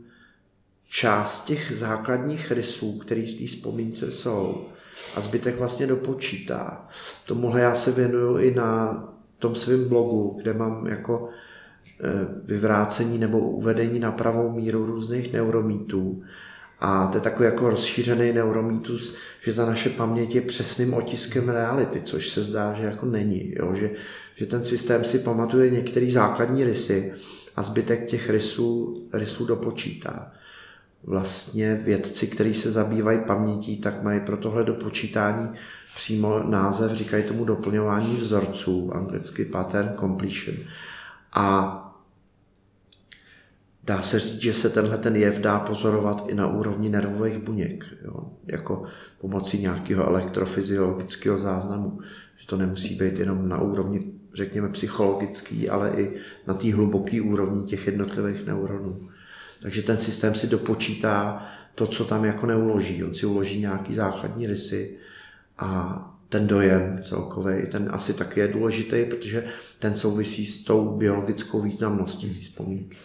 [0.88, 4.68] část těch základních rysů, které v té vzpomínce jsou
[5.14, 6.88] a zbytek vlastně dopočítá.
[7.26, 9.02] Tomuhle já se věnuju i na
[9.38, 12.10] tom svém blogu, kde mám jako e,
[12.44, 16.22] vyvrácení nebo uvedení na pravou míru různých neuromítů.
[16.80, 22.02] A to je takový jako rozšířený neuromítus, že ta naše paměť je přesným otiskem reality,
[22.02, 23.54] což se zdá, že jako není.
[23.56, 23.74] Jo?
[23.74, 23.90] Že,
[24.34, 27.14] že ten systém si pamatuje některé základní rysy
[27.56, 30.32] a zbytek těch rysů, rysů dopočítá
[31.04, 35.48] vlastně vědci, kteří se zabývají pamětí, tak mají pro tohle dopočítání
[35.94, 40.56] přímo název, říkají tomu doplňování vzorců, anglicky pattern completion.
[41.32, 41.82] A
[43.84, 47.84] dá se říct, že se tenhle ten jev dá pozorovat i na úrovni nervových buněk,
[48.04, 48.32] jo?
[48.46, 48.82] jako
[49.20, 52.00] pomocí nějakého elektrofyziologického záznamu.
[52.38, 56.16] Že to nemusí být jenom na úrovni, řekněme, psychologický, ale i
[56.46, 59.08] na té hluboké úrovni těch jednotlivých neuronů.
[59.62, 63.04] Takže ten systém si dopočítá to, co tam jako neuloží.
[63.04, 64.98] On si uloží nějaký základní rysy
[65.58, 69.44] a ten dojem celkový, ten asi taky je důležitý, protože
[69.78, 72.96] ten souvisí s tou biologickou významností té vzpomínky.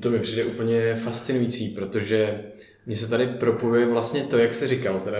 [0.00, 2.44] To mi přijde úplně fascinující, protože
[2.86, 5.18] mně se tady propojuje vlastně to, jak se říkal, teda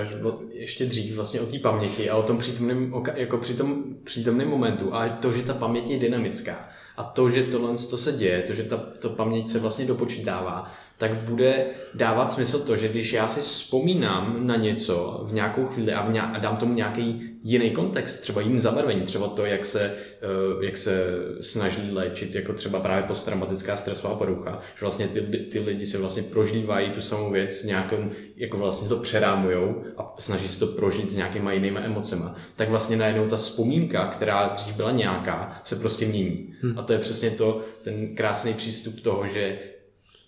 [0.53, 4.95] ještě dřív vlastně o té paměti a o tom přítomném, jako při tom přítomném momentu
[4.95, 6.69] a to, že ta paměť je dynamická.
[6.97, 10.71] A to, že tohle to se děje, to, že ta, ta paměť se vlastně dopočítává,
[11.09, 15.93] tak bude dávat smysl to, že když já si vzpomínám na něco v nějakou chvíli
[15.93, 19.65] a, v nějak, a dám tomu nějaký jiný kontext, třeba jiný zabarvení, třeba to, jak
[19.65, 21.05] se, eh, jak se
[21.41, 26.23] snaží léčit, jako třeba právě posttraumatická stresová porucha, že vlastně ty, ty lidi se vlastně
[26.23, 31.17] prožívají tu samou věc nějakým, jako vlastně to přerámujou a snaží se to prožít s
[31.17, 36.55] nějakýma jinýma emocema, tak vlastně najednou ta vzpomínka, která dřív byla nějaká, se prostě mění.
[36.63, 36.79] Hmm.
[36.79, 39.59] A to je přesně to, ten krásný přístup toho, že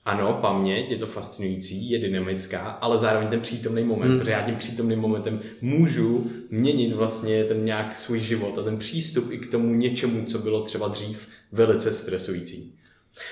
[0.07, 4.19] ano, paměť, je to fascinující, je dynamická, ale zároveň ten přítomný moment, hmm.
[4.19, 9.33] protože já tím přítomným momentem můžu měnit vlastně ten nějak svůj život a ten přístup
[9.33, 12.75] i k tomu něčemu, co bylo třeba dřív velice stresující.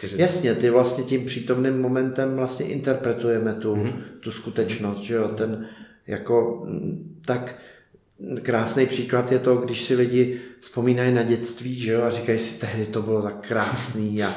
[0.00, 0.16] Takže...
[0.18, 4.02] Jasně, ty vlastně tím přítomným momentem vlastně interpretujeme tu, hmm.
[4.20, 5.66] tu skutečnost, že jo, ten
[6.06, 6.66] jako
[7.24, 7.58] tak
[8.42, 12.60] krásný příklad je to, když si lidi vzpomínají na dětství, že jo, a říkají si,
[12.60, 14.34] tehdy to bylo tak krásný a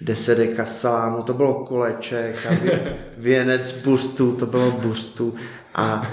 [0.00, 2.54] desedeka salámu, to bylo koleček a
[3.18, 5.34] věnec burstů, to bylo burstů
[5.74, 6.12] a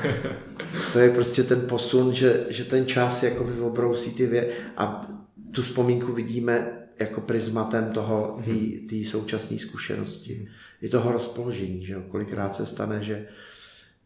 [0.93, 5.07] to je prostě ten posun, že, že ten čas jakoby obrousí ty vě a
[5.51, 8.41] tu vzpomínku vidíme jako prismatem toho,
[8.89, 10.47] té současné zkušenosti.
[10.81, 12.01] I toho rozpoložení, že jo?
[12.07, 13.25] kolikrát se stane, že,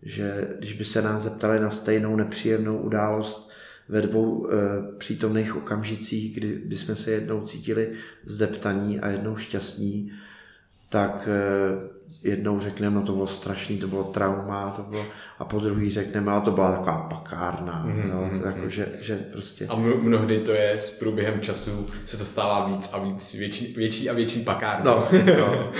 [0.03, 3.50] že když by se nás zeptali na stejnou nepříjemnou událost,
[3.91, 4.53] ve dvou e,
[4.97, 7.91] přítomných okamžicích, kdy, kdy jsme se jednou cítili
[8.25, 10.11] zdeptaní a jednou šťastní,
[10.89, 15.05] tak e, jednou řekneme, no to bylo strašný, to bylo trauma, to bylo,
[15.39, 18.31] a po druhý řekneme, a to byla taková pakárna, mm-hmm.
[18.33, 19.67] no, to jako, že, že prostě...
[19.67, 24.09] A mnohdy to je s průběhem času se to stává víc a víc, větší, větší
[24.09, 24.91] a větší pakárna.
[24.91, 25.35] No, no,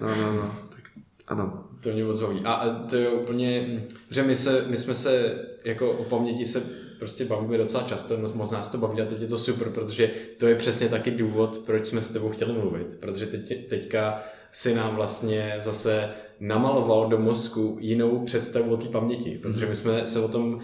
[0.00, 0.82] no, no, no, no, tak
[1.26, 1.64] ano.
[1.80, 2.40] To mě moc baví.
[2.44, 5.34] A to je úplně, že my, se, my jsme se
[5.64, 9.20] jako o paměti se prostě bavíme docela často, no, moc nás to baví a teď
[9.20, 12.98] je to super, protože to je přesně taky důvod, proč jsme s tebou chtěli mluvit,
[13.00, 16.08] protože teď, teďka si nám vlastně zase
[16.40, 20.60] namaloval do mozku jinou představu o té paměti, protože my jsme se o tom uh,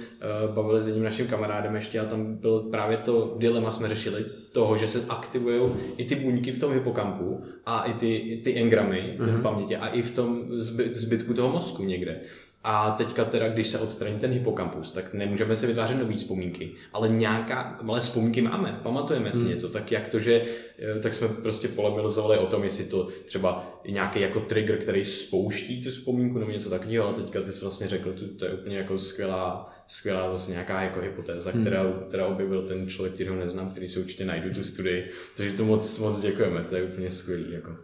[0.54, 4.76] bavili s jedním naším kamarádem ještě a tam bylo právě to dilema, jsme řešili toho,
[4.76, 5.62] že se aktivují
[5.96, 9.42] i ty buňky v tom hypokampu a i ty, i ty engramy v uh-huh.
[9.42, 10.44] paměti a i v tom
[10.92, 12.20] zbytku toho mozku někde.
[12.64, 17.08] A teďka teda, když se odstraní ten hypokampus, tak nemůžeme si vytvářet nové vzpomínky, ale
[17.08, 19.48] nějaká, ale vzpomínky máme, pamatujeme si hmm.
[19.48, 20.44] něco, tak jak to, že,
[20.78, 25.84] eh, tak jsme prostě polemilizovali o tom, jestli to třeba nějaký jako trigger, který spouští
[25.84, 28.76] tu vzpomínku nebo něco takového, ale teďka ty jsi vlastně řekl, to, to je úplně
[28.76, 31.60] jako skvělá, skvělá zase nějaká jako hypotéza, hmm.
[31.60, 35.52] která, která objevil ten člověk, který ho neznám, který si určitě najdu tu studii, takže
[35.52, 37.52] to moc, moc děkujeme, to je úplně skvělý.
[37.52, 37.76] Jako.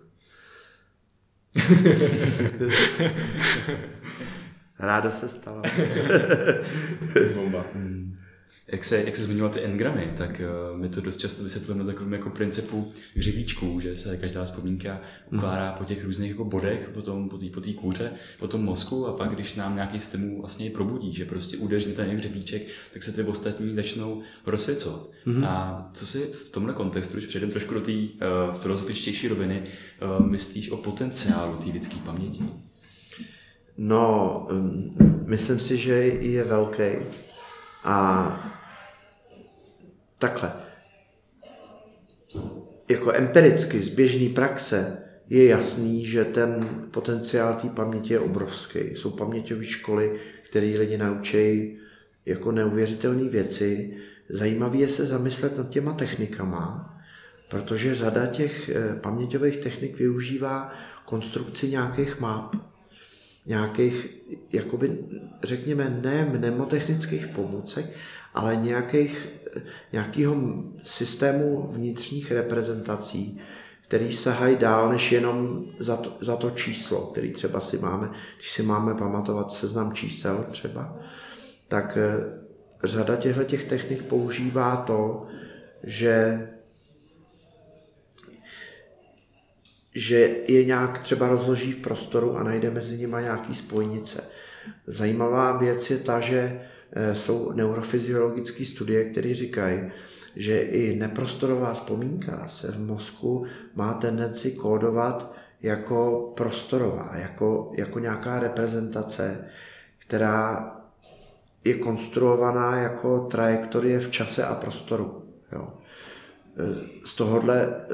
[4.86, 5.62] Ráda se stala.
[7.34, 7.66] Bomba.
[7.74, 8.16] Hmm.
[8.72, 10.40] Jak se, jak se zmiňoval ty engramy, tak
[10.72, 15.00] uh, my to dost často vysvětlujeme na takovém jako principu hřebíčků, že se každá vzpomínka
[15.32, 19.12] ukládá po těch různých jako bodech, potom po té po kůře, po tom mozku a
[19.12, 22.62] pak, když nám nějaký stimul vlastně probudí, že prostě udeří ten hřebíček,
[22.92, 25.10] tak se ty ostatní začnou rozsvěcovat.
[25.26, 25.46] Mm-hmm.
[25.46, 29.62] A co si v tomhle kontextu, když přejdeme trošku do té uh, filozofičtější roviny,
[30.20, 32.44] uh, myslíš o potenciálu té lidské paměti?
[33.76, 34.48] No,
[35.26, 36.90] myslím si, že je velký.
[37.84, 38.54] A
[40.18, 40.52] takhle.
[42.88, 44.98] Jako empiricky z běžné praxe
[45.28, 48.78] je jasný, že ten potenciál té paměti je obrovský.
[48.78, 51.76] Jsou paměťové školy, které lidi naučí
[52.26, 53.96] jako neuvěřitelné věci.
[54.28, 56.96] Zajímavé je se zamyslet nad těma technikama,
[57.48, 60.72] protože řada těch eh, paměťových technik využívá
[61.04, 62.56] konstrukci nějakých map
[63.46, 64.08] nějakých,
[64.52, 64.98] jakoby,
[65.42, 67.86] řekněme, ne mnemotechnických pomůcek,
[68.34, 69.28] ale nějakých,
[69.92, 70.36] nějakého
[70.82, 73.40] systému vnitřních reprezentací,
[73.82, 78.50] který sahají dál než jenom za to, za to číslo, který třeba si máme, když
[78.50, 80.96] si máme pamatovat seznam čísel třeba,
[81.68, 82.24] tak eh,
[82.84, 85.26] řada těchto těch technik používá to,
[85.82, 86.48] že
[89.94, 94.24] že je nějak třeba rozloží v prostoru a najde mezi nimi nějaký spojnice.
[94.86, 96.60] Zajímavá věc je ta, že
[96.92, 99.80] eh, jsou neurofyziologické studie, které říkají,
[100.36, 108.40] že i neprostorová vzpomínka se v mozku má tendenci kódovat jako prostorová, jako, jako nějaká
[108.40, 109.44] reprezentace,
[109.98, 110.70] která
[111.64, 115.22] je konstruovaná jako trajektorie v čase a prostoru.
[115.52, 115.68] Jo
[117.04, 117.86] z tohohle eh,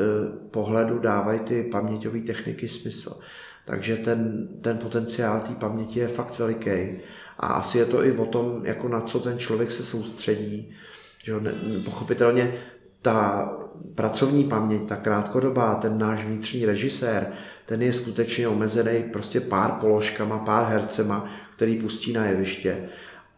[0.50, 3.18] pohledu dávají ty paměťové techniky smysl.
[3.64, 7.00] Takže ten, ten potenciál té paměti je fakt veliký.
[7.38, 10.70] A asi je to i o tom, jako na co ten člověk se soustředí.
[11.24, 11.34] Že
[11.84, 12.54] pochopitelně
[13.02, 13.52] ta
[13.94, 17.32] pracovní paměť, ta krátkodobá, ten náš vnitřní režisér,
[17.66, 22.88] ten je skutečně omezený prostě pár položkama, pár hercema, který pustí na jeviště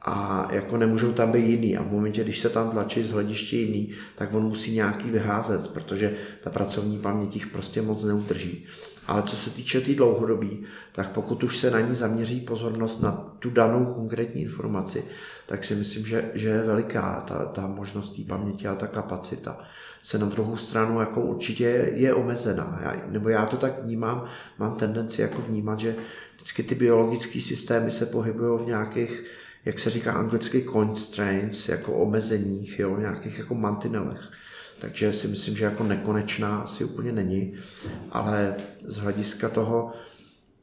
[0.04, 1.76] a jako nemůžou tam být jiný.
[1.76, 5.68] A v momentě, když se tam tlačí z hlediště jiný, tak on musí nějaký vyházet,
[5.68, 8.66] protože ta pracovní paměť jich prostě moc neudrží.
[9.06, 13.02] Ale co se týče té tý dlouhodobí, tak pokud už se na ní zaměří pozornost
[13.02, 15.04] na tu danou konkrétní informaci,
[15.46, 19.58] tak si myslím, že, že je veliká ta, ta možnost té paměti a ta kapacita
[20.02, 22.80] se na druhou stranu jako určitě je, je omezená.
[22.82, 24.24] Já, nebo já to tak vnímám,
[24.58, 25.96] mám tendenci jako vnímat, že
[26.36, 29.24] vždycky ty biologické systémy se pohybují v nějakých
[29.64, 34.30] jak se říká anglicky constraints, jako omezeních, jo, nějakých jako mantinelech.
[34.78, 37.54] Takže si myslím, že jako nekonečná asi úplně není,
[38.10, 39.92] ale z hlediska toho,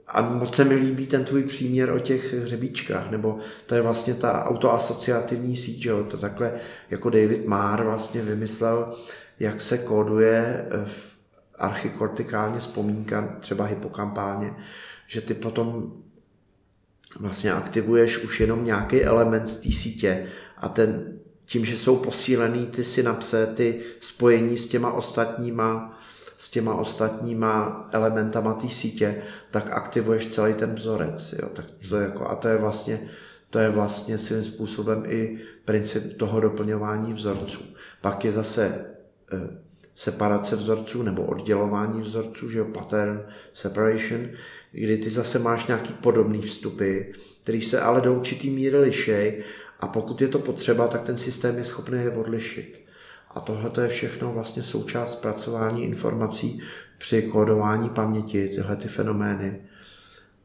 [0.07, 4.13] a moc se mi líbí ten tvůj příměr o těch hřebíčkách, nebo to je vlastně
[4.13, 6.53] ta autoasociativní síť, jo, to takhle
[6.89, 8.95] jako David Marr vlastně vymyslel,
[9.39, 11.09] jak se kóduje v
[11.57, 14.53] archikortikálně vzpomínka, třeba hypokampálně,
[15.07, 15.93] že ty potom
[17.19, 22.67] vlastně aktivuješ už jenom nějaký element z té sítě a ten, tím, že jsou posílený
[22.67, 25.99] ty synapse, ty spojení s těma ostatníma,
[26.37, 31.33] s těma ostatníma elementama té sítě, tak aktivuješ celý ten vzorec.
[31.41, 31.49] Jo?
[31.53, 33.09] Tak to je jako, a to je vlastně
[33.49, 37.61] to je vlastně svým způsobem i princip toho doplňování vzorců.
[38.01, 38.85] Pak je zase
[39.33, 39.49] eh,
[39.95, 43.21] separace vzorců nebo oddělování vzorců, že jo, pattern
[43.53, 44.27] separation,
[44.71, 47.01] kdy ty zase máš nějaký podobný vstupy,
[47.43, 49.43] který se ale do určitý míry lišej
[49.79, 52.85] a pokud je to potřeba, tak ten systém je schopný je odlišit.
[53.31, 56.61] A tohle je všechno vlastně součást zpracování informací
[56.97, 59.61] při kódování paměti, tyhle ty fenomény.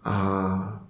[0.04, 0.86] A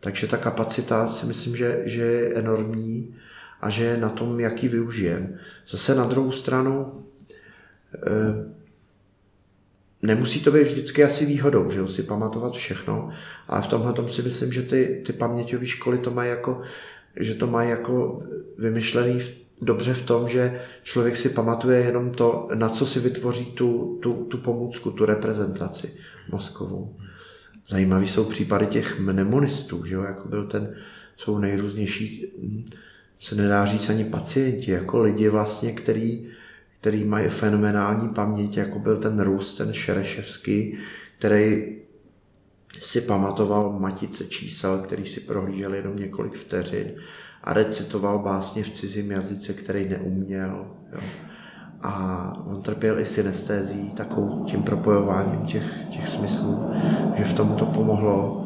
[0.00, 3.16] takže ta kapacita si myslím, že, že je enormní
[3.60, 5.38] a že je na tom, jak ji využijem.
[5.66, 7.04] Zase na druhou stranu
[7.94, 8.55] eh,
[10.06, 13.10] nemusí to být vždycky asi výhodou, že jo, si pamatovat všechno,
[13.48, 16.60] ale v tomhle tom si myslím, že ty, ty paměťové školy to mají jako,
[17.16, 18.22] že to mají jako
[18.58, 19.30] vymyšlený v,
[19.62, 24.12] dobře v tom, že člověk si pamatuje jenom to, na co si vytvoří tu, tu,
[24.12, 25.90] tu pomůcku, tu reprezentaci
[26.32, 26.96] mozkovou.
[27.68, 30.74] Zajímavý jsou případy těch mnemonistů, že jo, jako byl ten,
[31.16, 32.26] jsou nejrůznější,
[33.18, 36.26] se nedá říct ani pacienti, jako lidi vlastně, který,
[36.80, 40.78] který mají fenomenální paměť, jako byl ten Rus, ten Šereševský,
[41.18, 41.76] který
[42.80, 46.92] si pamatoval matice čísel, který si prohlížel jenom několik vteřin
[47.44, 50.66] a recitoval básně v cizím jazyce, který neuměl.
[50.92, 51.00] Jo.
[51.82, 56.70] A on trpěl i synestézí, takovou tím propojováním těch, těch smyslů,
[57.16, 58.45] že v tom to pomohlo.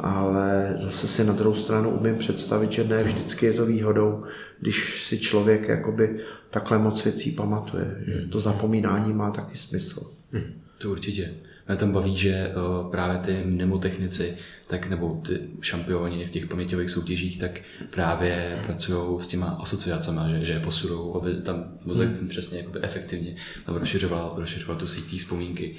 [0.00, 4.24] Ale zase si na druhou stranu umím představit, že ne vždycky je to výhodou,
[4.60, 6.20] když si člověk jakoby
[6.50, 8.04] takhle moc věcí pamatuje.
[8.06, 10.10] Že to zapomínání má taky smysl.
[10.32, 11.34] Hmm, to určitě.
[11.68, 14.36] Mě tam baví, že uh, právě ty mnemotechnici,
[14.66, 20.44] tak nebo ty šampioni v těch paměťových soutěžích, tak právě pracují s těma asociacemi, že,
[20.44, 22.28] že posunou, aby tam mozek hmm.
[22.28, 23.36] přesně jakoby efektivně
[23.66, 25.76] rozšiřoval, rozšiřoval tu síť vzpomínky.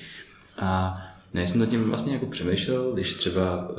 [0.57, 1.01] A
[1.34, 3.75] já jsem nad tím vlastně jako přemýšlel, když třeba uh,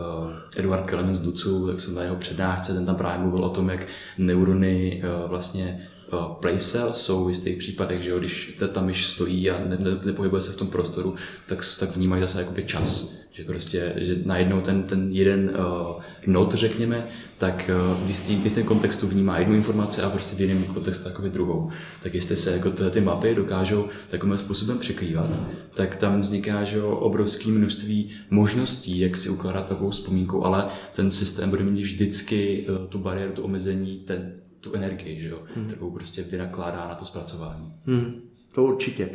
[0.56, 3.70] Eduard Kelemen z Ducu, tak jsem na jeho přednášce, ten tam právě mluvil o tom,
[3.70, 3.86] jak
[4.18, 9.06] neurony uh, vlastně uh, play cell jsou v jistých případech, že jo, když ta myš
[9.06, 11.14] stojí a ne, ne, nepohybuje se v tom prostoru,
[11.46, 13.19] tak, tak vnímají zase jakoby čas.
[13.40, 17.06] Že prostě, že najednou ten, ten jeden uh, not, řekněme,
[17.38, 21.04] tak uh, v, jistý, v jistém kontextu vnímá jednu informaci a prostě v jiném kontextu
[21.04, 21.70] takový druhou.
[22.02, 25.30] Tak jestli se jako ty, ty mapy dokážou takovým způsobem překrývat,
[25.74, 31.50] tak tam vzniká že obrovské množství možností, jak si ukládat takovou vzpomínku, ale ten systém
[31.50, 35.66] bude mít vždycky uh, tu bariéru, tu omezení, ten, tu energii, že jo, hmm.
[35.66, 37.72] kterou prostě vynakládá na to zpracování.
[37.86, 38.20] Hmm,
[38.54, 39.10] to určitě.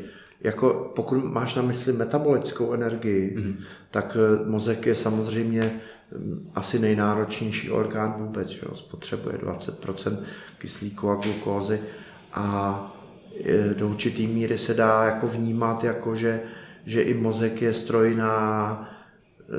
[0.46, 3.58] Jako pokud máš na mysli metabolickou energii, hmm.
[3.92, 5.82] tak eh, mozek je samozřejmě
[6.12, 10.18] hm, asi nejnáročnější orgán vůbec, že jo, spotřebuje 20%
[10.58, 11.80] kyslíku a glukózy
[12.34, 12.96] a
[13.46, 16.42] eh, do určitý míry se dá jako vnímat, jako že,
[16.86, 18.92] že i mozek je stroj na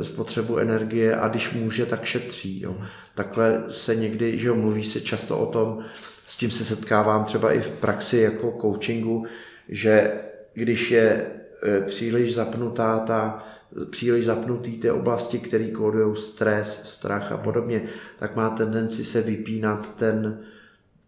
[0.03, 2.63] spotřebu energie a když může, tak šetří.
[2.63, 2.77] Jo.
[3.15, 5.79] Takhle se někdy, že jo, mluví se často o tom,
[6.27, 9.27] s tím se setkávám třeba i v praxi jako coachingu,
[9.69, 10.21] že
[10.57, 11.31] když je
[11.63, 13.47] e, příliš zapnutá ta,
[13.91, 17.83] příliš zapnutý ty oblasti, které kódují stres, strach a podobně,
[18.19, 20.41] tak má tendenci se vypínat ten,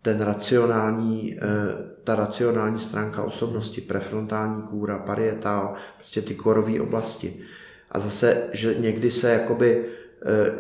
[0.02, 1.38] ten racionální, e,
[2.04, 7.40] ta racionální stránka osobnosti, prefrontální kůra, parietál, prostě ty korové oblasti.
[7.90, 9.84] A zase, že někdy se jakoby,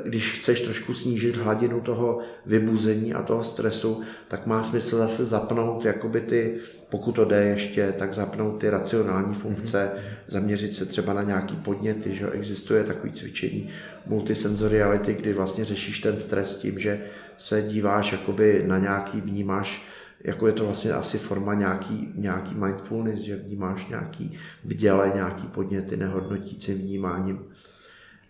[0.04, 5.84] když chceš trošku snížit hladinu toho vybuzení a toho stresu, tak má smysl zase zapnout
[5.84, 6.54] jakoby ty,
[6.88, 10.00] pokud to jde ještě, tak zapnout ty racionální funkce, mm-hmm.
[10.26, 13.68] zaměřit se třeba na nějaký podněty, že existuje takový cvičení
[14.06, 17.00] multisenzoriality, kdy vlastně řešíš ten stres tím, že
[17.36, 19.88] se díváš jakoby na nějaký, vnímáš
[20.24, 25.96] jako je to vlastně asi forma nějaký, nějaký mindfulness, že vnímáš nějaký bděle, nějaký podněty
[25.96, 27.40] nehodnotícím vnímáním.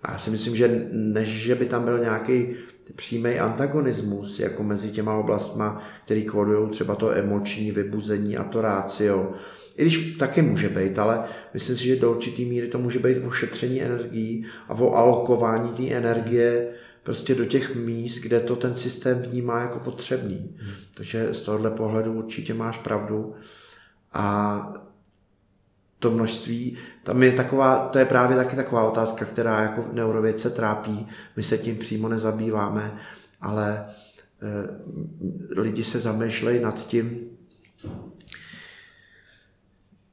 [0.03, 2.55] A já si myslím, že než že by tam byl nějaký
[2.96, 9.32] přímý antagonismus jako mezi těma oblastma, který kódují třeba to emoční vybuzení a to rácio,
[9.76, 11.24] i když taky může být, ale
[11.55, 15.72] myslím si, že do určitý míry to může být o šetření energií a o alokování
[15.72, 16.68] té energie
[17.03, 20.57] prostě do těch míst, kde to ten systém vnímá jako potřebný.
[20.57, 20.74] Hmm.
[20.94, 23.34] Takže z tohohle pohledu určitě máš pravdu.
[24.12, 24.88] A
[25.99, 31.09] to množství, tam je taková, to je právě taky taková otázka, která jako neurovědce trápí,
[31.36, 32.99] my se tím přímo nezabýváme,
[33.40, 37.30] ale e, lidi se zamýšlejí nad tím,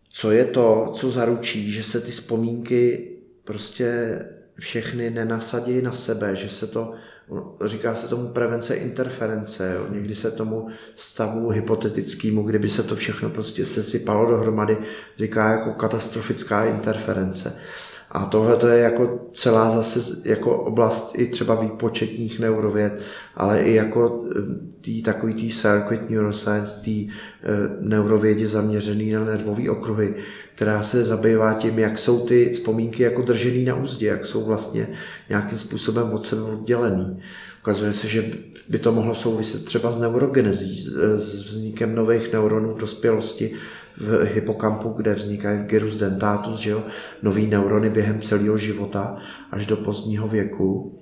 [0.09, 3.11] co je to, co zaručí, že se ty vzpomínky
[3.43, 4.19] prostě
[4.59, 6.93] všechny nenasadí na sebe, že se to,
[7.65, 9.85] říká se tomu prevence interference, jo.
[9.89, 14.77] někdy se tomu stavu hypotetickému, kdyby se to všechno prostě sesypalo dohromady,
[15.17, 17.55] říká jako katastrofická interference.
[18.11, 22.99] A tohle to je jako celá zase jako oblast i třeba výpočetních neurověd,
[23.35, 27.09] ale i jako eh, tý, takový tý circuit neuroscience, tý e,
[27.79, 30.15] neurovědě zaměřený na nervové okruhy,
[30.55, 34.87] která se zabývá tím, jak jsou ty vzpomínky jako držený na úzdě, jak jsou vlastně
[35.29, 37.19] nějakým způsobem od sebe oddělený.
[37.61, 38.25] Ukazuje se, že
[38.69, 40.83] by to mohlo souviset třeba s neurogenezí,
[41.17, 43.53] s vznikem nových neuronů v dospělosti,
[43.97, 46.83] v hypokampu, kde vznikají v gyrus dentatus, že jo,
[47.21, 49.17] nový neurony během celého života
[49.51, 50.99] až do pozdního věku.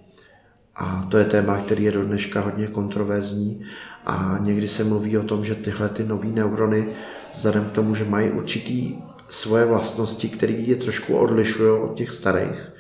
[0.76, 3.66] A to je téma, který je do dneška hodně kontroverzní
[4.06, 6.88] a někdy se mluví o tom, že tyhle ty nové neurony,
[7.34, 8.96] vzhledem k tomu, že mají určitý
[9.30, 12.72] svoje vlastnosti, které je trošku odlišují od těch starých,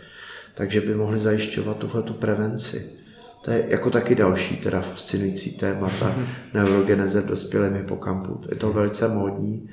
[0.53, 3.02] takže by mohly zajišťovat tuhle tu prevenci.
[3.43, 6.15] To je jako taky další teda fascinující téma, ta
[6.53, 8.41] neurogeneze v dospělém hypokampu.
[8.49, 9.69] Je to velice módní.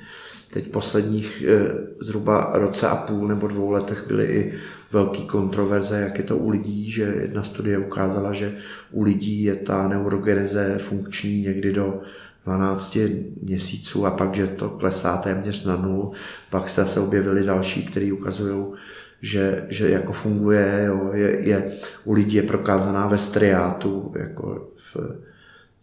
[0.53, 4.53] Teď posledních eh, zhruba roce a půl nebo dvou letech byly i
[4.91, 8.53] velký kontroverze, jak je to u lidí, že jedna studie ukázala, že
[8.91, 12.01] u lidí je ta neurogeneze funkční někdy do
[12.45, 12.97] 12
[13.41, 16.11] měsíců a pak, že to klesá téměř na nulu.
[16.49, 18.65] Pak se zase objevily další, které ukazují,
[19.21, 21.71] že, že jako funguje, jo, je, je,
[22.03, 24.97] u lidí je prokázaná ve striátu, jako v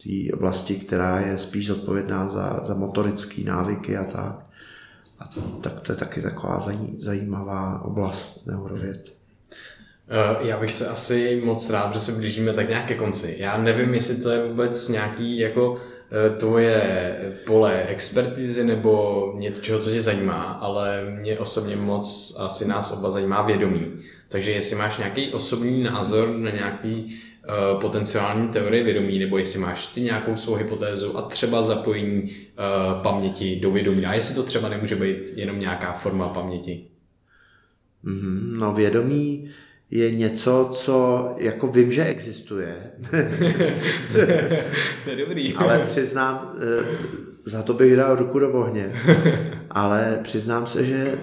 [0.03, 4.45] té oblasti, která je spíš zodpovědná za, za motorické návyky a tak.
[5.19, 6.67] A to, tak to je taky taková
[6.99, 9.15] zajímavá oblast neurověd.
[10.11, 13.37] Eh, já bych se asi moc rád, že se blížíme tak nějak ke konci.
[13.39, 15.81] Já nevím, jestli to je vůbec nějaký jako
[16.37, 23.11] tvoje pole expertizy nebo něčeho, co tě zajímá, ale mě osobně moc asi nás oba
[23.11, 23.87] zajímá vědomí.
[24.29, 29.87] Takže jestli máš nějaký osobní názor na nějaký uh, potenciální teorie vědomí, nebo jestli máš
[29.87, 34.07] ty nějakou svou hypotézu a třeba zapojení uh, paměti do vědomí.
[34.07, 36.87] A jestli to třeba nemůže být jenom nějaká forma paměti.
[38.05, 39.51] Mm-hmm, no vědomí
[39.91, 42.91] je něco, co jako vím, že existuje.
[45.05, 45.55] to je dobrý.
[45.57, 46.85] Ale přiznám, eh,
[47.45, 49.03] za to bych dal ruku do ohně.
[49.71, 51.19] Ale přiznám se, že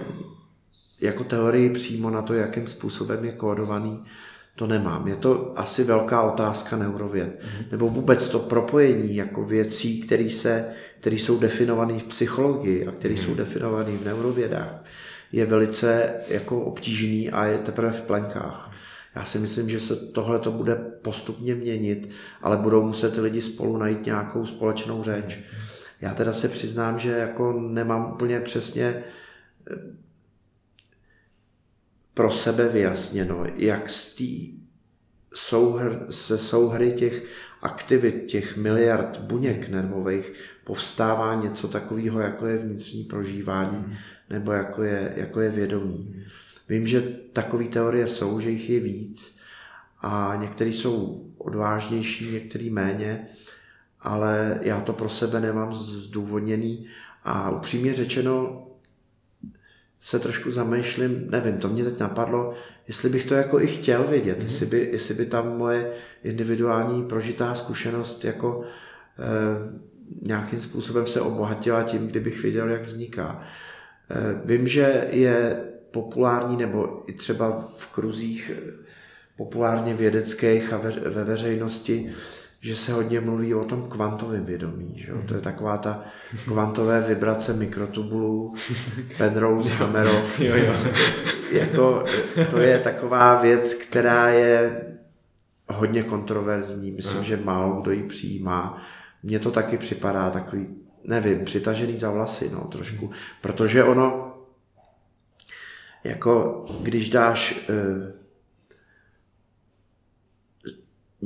[1.00, 4.04] jako teorii přímo na to, jakým způsobem je kódovaný,
[4.56, 5.08] to nemám.
[5.08, 7.28] Je to asi velká otázka neurověd.
[7.28, 7.64] Mm-hmm.
[7.70, 10.64] Nebo vůbec to propojení jako věcí, které se,
[11.00, 13.24] které jsou definované v psychologii a které mm-hmm.
[13.24, 14.84] jsou definované v neurovědách,
[15.32, 18.72] je velice jako obtížný a je teprve v plenkách.
[19.14, 22.08] Já si myslím, že se tohle to bude postupně měnit,
[22.42, 25.38] ale budou muset ty lidi spolu najít nějakou společnou řeč.
[26.00, 29.04] Já teda se přiznám, že jako nemám úplně přesně
[32.14, 34.56] pro sebe vyjasněno, jak z té
[35.34, 37.24] souhr, se souhry těch
[37.66, 40.32] aktivit, těch miliard buněk nervových
[40.64, 43.94] povstává něco takového, jako je vnitřní prožívání hmm.
[44.30, 46.24] nebo jako je, jako je vědomí.
[46.68, 47.00] Vím, že
[47.32, 49.38] takové teorie jsou, že jich je víc
[50.00, 53.26] a některé jsou odvážnější, některé méně,
[54.00, 56.86] ale já to pro sebe nemám zdůvodněný
[57.24, 58.65] a upřímně řečeno
[60.00, 62.54] se trošku zamýšlím, nevím, to mě teď napadlo,
[62.88, 64.44] jestli bych to jako i chtěl vědět, mm-hmm.
[64.44, 65.92] jestli, by, jestli by tam moje
[66.24, 69.26] individuální prožitá zkušenost jako e,
[70.22, 73.40] nějakým způsobem se obohatila tím, kdybych věděl, jak vzniká.
[74.10, 78.52] E, vím, že je populární, nebo i třeba v kruzích
[79.36, 82.12] populárně vědeckých a ve, ve veřejnosti
[82.60, 84.94] že se hodně mluví o tom kvantovém vědomí.
[84.96, 85.22] Že jo?
[85.28, 86.04] To je taková ta
[86.44, 88.54] kvantové vibrace mikrotubulů,
[89.18, 90.40] Penrose, Hamerov.
[90.40, 90.74] jo, jo.
[91.52, 92.04] jako,
[92.50, 94.82] to je taková věc, která je
[95.68, 96.90] hodně kontroverzní.
[96.90, 98.82] Myslím, že málo kdo ji přijímá.
[99.22, 103.10] Mně to taky připadá takový, nevím, přitažený za vlasy, no, trošku.
[103.40, 104.34] Protože ono,
[106.04, 108.12] jako když dáš eh,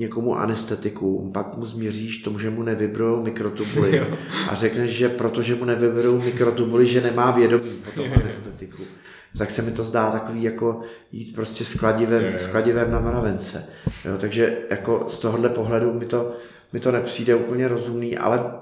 [0.01, 4.01] někomu anestetiku, pak mu změříš tomu, že mu nevybrou mikrotubuly
[4.49, 8.83] a řekneš, že protože mu nevyberou mikrotubuly, že nemá vědomí po tom anestetiku.
[9.39, 10.81] Tak se mi to zdá takový jako
[11.13, 13.65] jít prostě s kladivem, s kladivem na mravence.
[14.05, 16.37] Jo, takže jako z tohohle pohledu mi to,
[16.73, 18.53] mi to nepřijde úplně rozumný, ale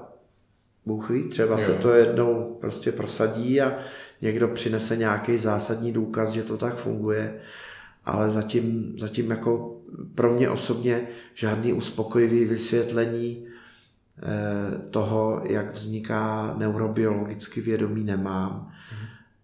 [0.87, 1.65] Bůh ví, třeba jo.
[1.67, 3.79] se to jednou prostě prosadí a
[4.23, 7.41] někdo přinese nějaký zásadní důkaz, že to tak funguje,
[8.05, 9.78] ale zatím, zatím jako
[10.15, 18.73] pro mě osobně žádný uspokojivý vysvětlení eh, toho, jak vzniká neurobiologicky vědomí nemám.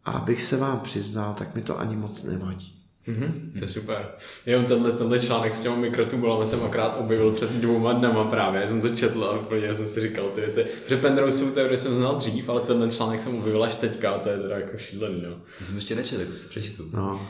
[0.04, 2.74] A abych se vám přiznal, tak mi to ani moc nevadí.
[3.08, 4.08] Mm-hmm, to je super.
[4.46, 8.68] Jenom tenhle, tenhle článek s těma mikrotubulami jsem akrát objevil před dvouma dnama právě, já
[8.68, 12.16] jsem to četl a úplně jsem si říkal, ty, ty, že Penrose teorie jsem znal
[12.16, 15.36] dřív, ale tenhle článek jsem objevil až teďka a to je teda jako šílený, no.
[15.58, 16.84] To jsem ještě nečetl, to si přečtu.
[16.92, 17.28] No.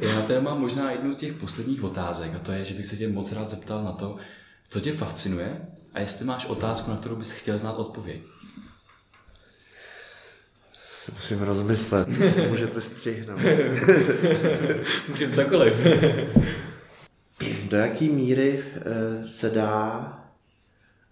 [0.00, 2.96] Já teda mám možná jednu z těch posledních otázek a to je, že bych se
[2.96, 4.16] tě moc rád zeptal na to,
[4.70, 5.60] co tě fascinuje
[5.94, 8.20] a jestli máš otázku, na kterou bys chtěl znát odpověď.
[11.04, 12.08] Si musím rozmyslet.
[12.48, 13.40] Můžete střihnout.
[15.08, 15.76] Můžeme cokoliv.
[17.70, 20.18] Do jaký míry eh, se dá,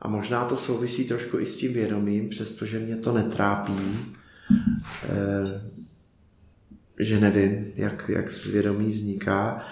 [0.03, 4.15] a možná to souvisí trošku i s tím vědomím, přestože mě to netrápí,
[5.05, 5.71] eh,
[7.01, 9.67] že nevím, jak, jak vědomí vzniká.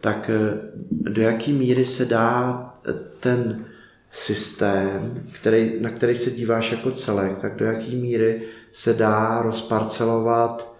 [0.00, 0.58] tak eh,
[0.90, 3.64] do jaký míry se dá eh, ten
[4.10, 10.76] systém, který, na který se díváš jako celek, tak do jaký míry se dá rozparcelovat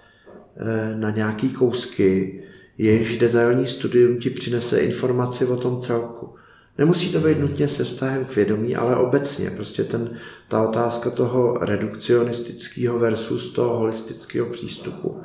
[0.57, 2.43] eh, na nějaký kousky,
[2.79, 6.35] jejichž detailní studium ti přinese informaci o tom celku.
[6.79, 9.51] Nemusí to být nutně se vztahem k vědomí, ale obecně.
[9.51, 10.11] Prostě ten,
[10.49, 15.23] ta otázka toho redukcionistického versus toho holistického přístupu.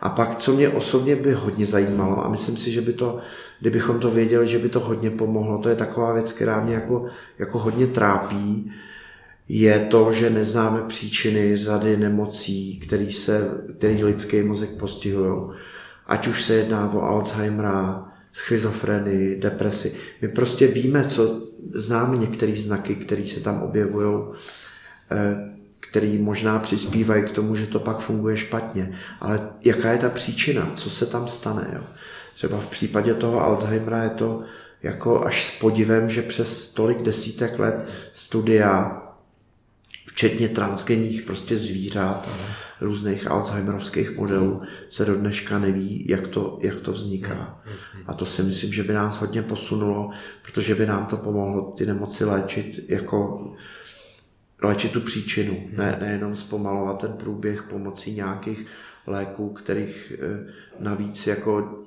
[0.00, 3.18] A pak, co mě osobně by hodně zajímalo, a myslím si, že by to,
[3.60, 7.06] kdybychom to věděli, že by to hodně pomohlo, to je taková věc, která mě jako,
[7.38, 8.72] jako hodně trápí,
[9.48, 15.50] je to, že neznáme příčiny řady nemocí, který, se, který lidský mozek postihují.
[16.06, 19.94] Ať už se jedná o Alzheimera, schizofrenii, depresi.
[20.22, 24.24] My prostě víme, co známe některé znaky, které se tam objevují,
[25.94, 28.98] které možná přispívají k tomu, že to pak funguje špatně.
[29.20, 30.72] Ale jaká je ta příčina?
[30.74, 31.70] Co se tam stane?
[31.72, 31.80] Jo?
[32.34, 34.42] Třeba v případě toho Alzheimera je to
[34.82, 39.02] jako až s podivem, že přes tolik desítek let studia,
[40.08, 42.28] včetně transgenních prostě zvířat,
[42.80, 47.62] různých Alzheimerovských modelů, se do dneška neví, jak to, jak to vzniká.
[48.06, 50.10] A to si myslím, že by nás hodně posunulo,
[50.42, 53.40] protože by nám to pomohlo ty nemoci léčit jako
[54.64, 58.66] léčit tu příčinu, ne, nejenom zpomalovat ten průběh pomocí nějakých
[59.06, 61.78] léků, kterých eh, navíc jako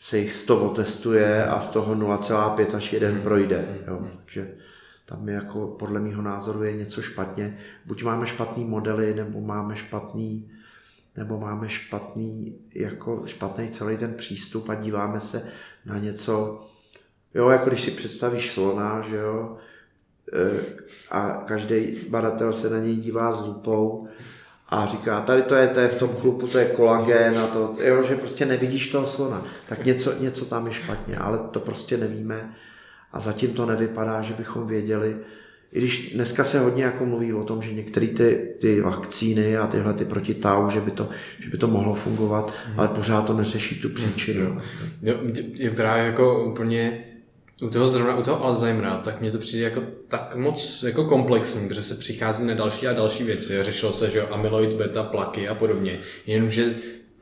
[0.00, 3.78] se jich 100 otestuje a z toho 0,5 až 1 projde.
[3.86, 4.08] Jo.
[4.18, 4.54] Takže
[5.06, 7.58] tam je jako podle mého názoru je něco špatně.
[7.84, 10.50] Buď máme špatný modely, nebo máme špatný
[11.16, 15.52] nebo máme špatný, jako špatný celý ten přístup a díváme se
[15.84, 16.66] na něco,
[17.34, 19.56] jo, jako když si představíš slona, že jo,
[21.10, 24.08] a každý badatel se na něj dívá s lupou
[24.68, 27.74] a říká, tady to je, to je v tom chlupu, to je kolagen a to,
[27.80, 31.96] jo, že prostě nevidíš toho slona, tak něco, něco tam je špatně, ale to prostě
[31.96, 32.54] nevíme
[33.12, 35.16] a zatím to nevypadá, že bychom věděli,
[35.72, 39.66] i když dneska se hodně jako mluví o tom, že některé ty, ty vakcíny a
[39.66, 41.08] tyhle ty proti tau, že by to,
[41.38, 42.80] že by to mohlo fungovat, mm.
[42.80, 44.60] ale pořád to neřeší tu příčinu.
[45.02, 45.16] Jo,
[45.54, 47.04] je právě jako úplně
[47.62, 51.68] u toho zrovna, u toho Alzheimera, tak mně to přijde jako tak moc jako komplexní,
[51.68, 53.62] protože se přichází na další a další věci.
[53.62, 55.98] Řešilo se, že amyloid, beta, plaky a podobně.
[56.26, 56.74] Jenomže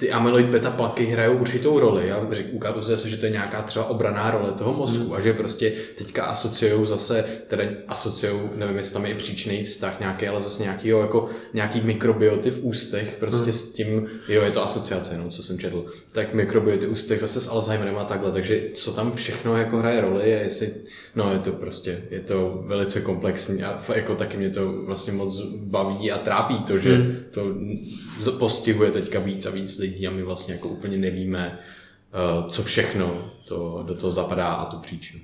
[0.03, 3.85] ty amyloid beta plaky hrajou určitou roli a ukazuje se, že to je nějaká třeba
[3.85, 5.13] obraná role toho mozku mm.
[5.13, 10.29] a že prostě teďka asociují zase, teda asociují, nevím, jestli tam je příčný vztah nějaký,
[10.29, 13.53] ale zase nějaký, jako nějaký mikrobioty v ústech, prostě mm.
[13.53, 17.41] s tím, jo, je to asociace, no, co jsem četl, tak mikrobioty v ústech zase
[17.41, 20.69] s Alzheimerem a takhle, takže co tam všechno jako hraje roli, je jestli,
[21.15, 25.43] no je to prostě, je to velice komplexní a jako taky mě to vlastně moc
[25.65, 27.17] baví a trápí to, že mm.
[27.33, 32.51] to postihuje teďka víc a víc lidí lidí a my vlastně jako úplně nevíme, eh,
[32.51, 35.23] co všechno to, do toho zapadá a tu příčinu.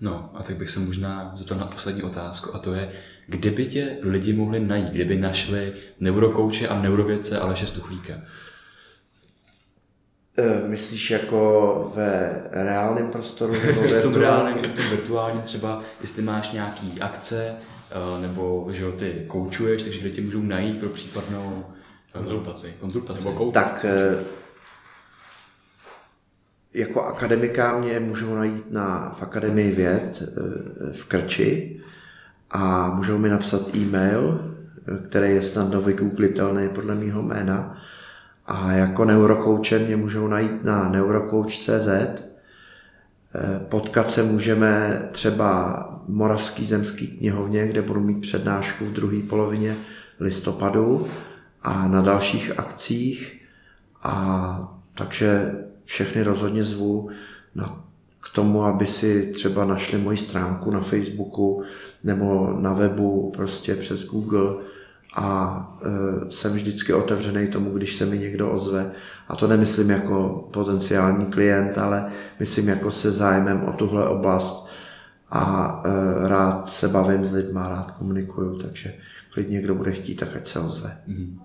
[0.00, 2.92] No a tak bych se možná zeptal na poslední otázku a to je,
[3.26, 8.14] kde by tě lidi mohli najít, kdyby našli neurokouče a neurovědce Aleše Stuchlíka?
[10.38, 13.52] Eh, myslíš jako ve reálném prostoru?
[13.82, 17.54] Nebo v tom reálném, i v tom virtuálním třeba, jestli máš nějaký akce,
[17.90, 21.64] eh, nebo že jo, ty koučuješ, takže kde tě můžou najít pro případnou
[22.12, 22.74] Konzultaci.
[22.80, 23.28] Konzultaci.
[23.28, 23.50] Nebo.
[23.50, 24.24] Tak eh,
[26.74, 31.80] jako akademika mě můžou najít na, v Akademii věd eh, v Krči
[32.50, 34.54] a můžou mi napsat e-mail,
[35.08, 37.82] který je snadno vygooglitelný podle mého jména.
[38.46, 41.88] A jako neurokouče mě můžou najít na neurocoach.cz.
[43.34, 49.22] Eh, potkat se můžeme třeba v Moravský zemský knihovně, kde budu mít přednášku v druhé
[49.28, 49.76] polovině
[50.20, 51.08] listopadu
[51.62, 53.42] a na dalších akcích.
[54.02, 55.54] A takže
[55.84, 57.10] všechny rozhodně zvu
[57.54, 57.84] na,
[58.20, 61.62] k tomu, aby si třeba našli moji stránku na Facebooku
[62.04, 64.56] nebo na webu prostě přes Google
[65.14, 68.90] a e, jsem vždycky otevřený tomu, když se mi někdo ozve.
[69.28, 74.68] A to nemyslím jako potenciální klient, ale myslím jako se zájmem o tuhle oblast
[75.30, 78.94] a e, rád se bavím s lidmi, rád komunikuju, takže
[79.32, 80.96] klidně kdo bude chtít, tak ať se ozve.
[81.06, 81.40] Mm.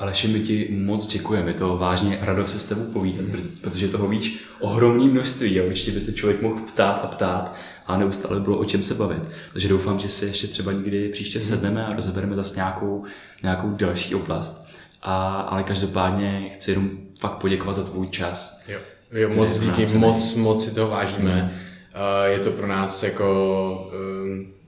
[0.00, 3.26] Aleši, my ti moc děkujeme, je to vážně radost se s tebou povídat,
[3.60, 7.56] protože toho víš ohromné množství a určitě by se člověk mohl ptát a ptát
[7.86, 9.22] a neustále bylo o čem se bavit.
[9.52, 11.48] Takže doufám, že si ještě třeba někdy příště mhm.
[11.48, 13.04] sedneme a rozebereme zase nějakou,
[13.42, 14.68] nějakou další oblast.
[15.02, 18.64] A, ale každopádně chci jenom fakt poděkovat za tvůj čas.
[18.68, 18.78] Jo,
[19.12, 21.42] jo moc díky, moc, moc si toho vážíme.
[21.42, 21.48] Mm.
[21.48, 23.90] Uh, je to pro nás jako
[24.24, 24.59] um,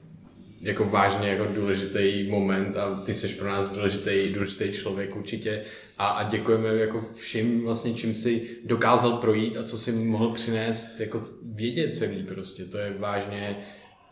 [0.62, 5.62] jako vážně jako důležitý moment a ty jsi pro nás důležitý, důležitý člověk určitě
[5.98, 11.00] a, a děkujeme jako všem vlastně, čím si dokázal projít a co si mohl přinést
[11.00, 13.56] jako vědět celý prostě, to je vážně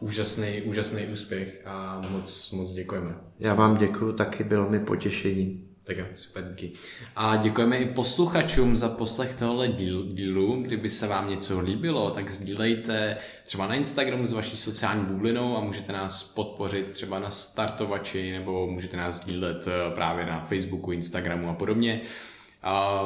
[0.01, 3.15] úžasný, úžasný úspěch a moc, moc děkujeme.
[3.41, 5.70] Já vám děkuji, taky bylo mi potěšení.
[5.91, 6.73] Tak jo, super, díky.
[7.17, 10.63] A děkujeme i posluchačům za poslech tohle díl, dílu.
[10.63, 15.61] Kdyby se vám něco líbilo, tak sdílejte třeba na Instagramu s vaší sociální bublinou a
[15.61, 21.51] můžete nás podpořit třeba na startovači nebo můžete nás sdílet eh, právě na Facebooku, Instagramu
[21.51, 22.01] a podobně.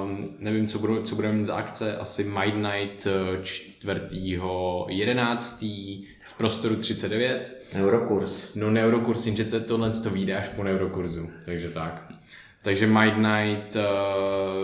[0.02, 3.06] Um, nevím, co, budu, co budeme mít za akce, asi Might Night
[3.43, 6.06] 4.11.
[6.24, 7.66] v prostoru 39.
[7.74, 8.55] Neurokurs.
[8.55, 12.09] No neurokurs, jenže tohle to vyjde až po neurokurzu, takže tak.
[12.65, 13.82] Takže Might Night, uh,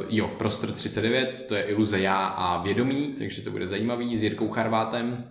[0.08, 4.22] jo, v prostor 39, to je iluze já a vědomí, takže to bude zajímavý s
[4.22, 5.24] Jirkou Charvátem.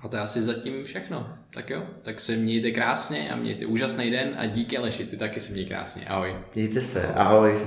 [0.00, 1.28] A to je asi zatím všechno.
[1.54, 5.40] Tak jo, tak se mějte krásně a mějte úžasný den a díky Leši, ty taky
[5.40, 6.04] se měj krásně.
[6.08, 6.36] Ahoj.
[6.54, 7.66] Mějte se, ahoj.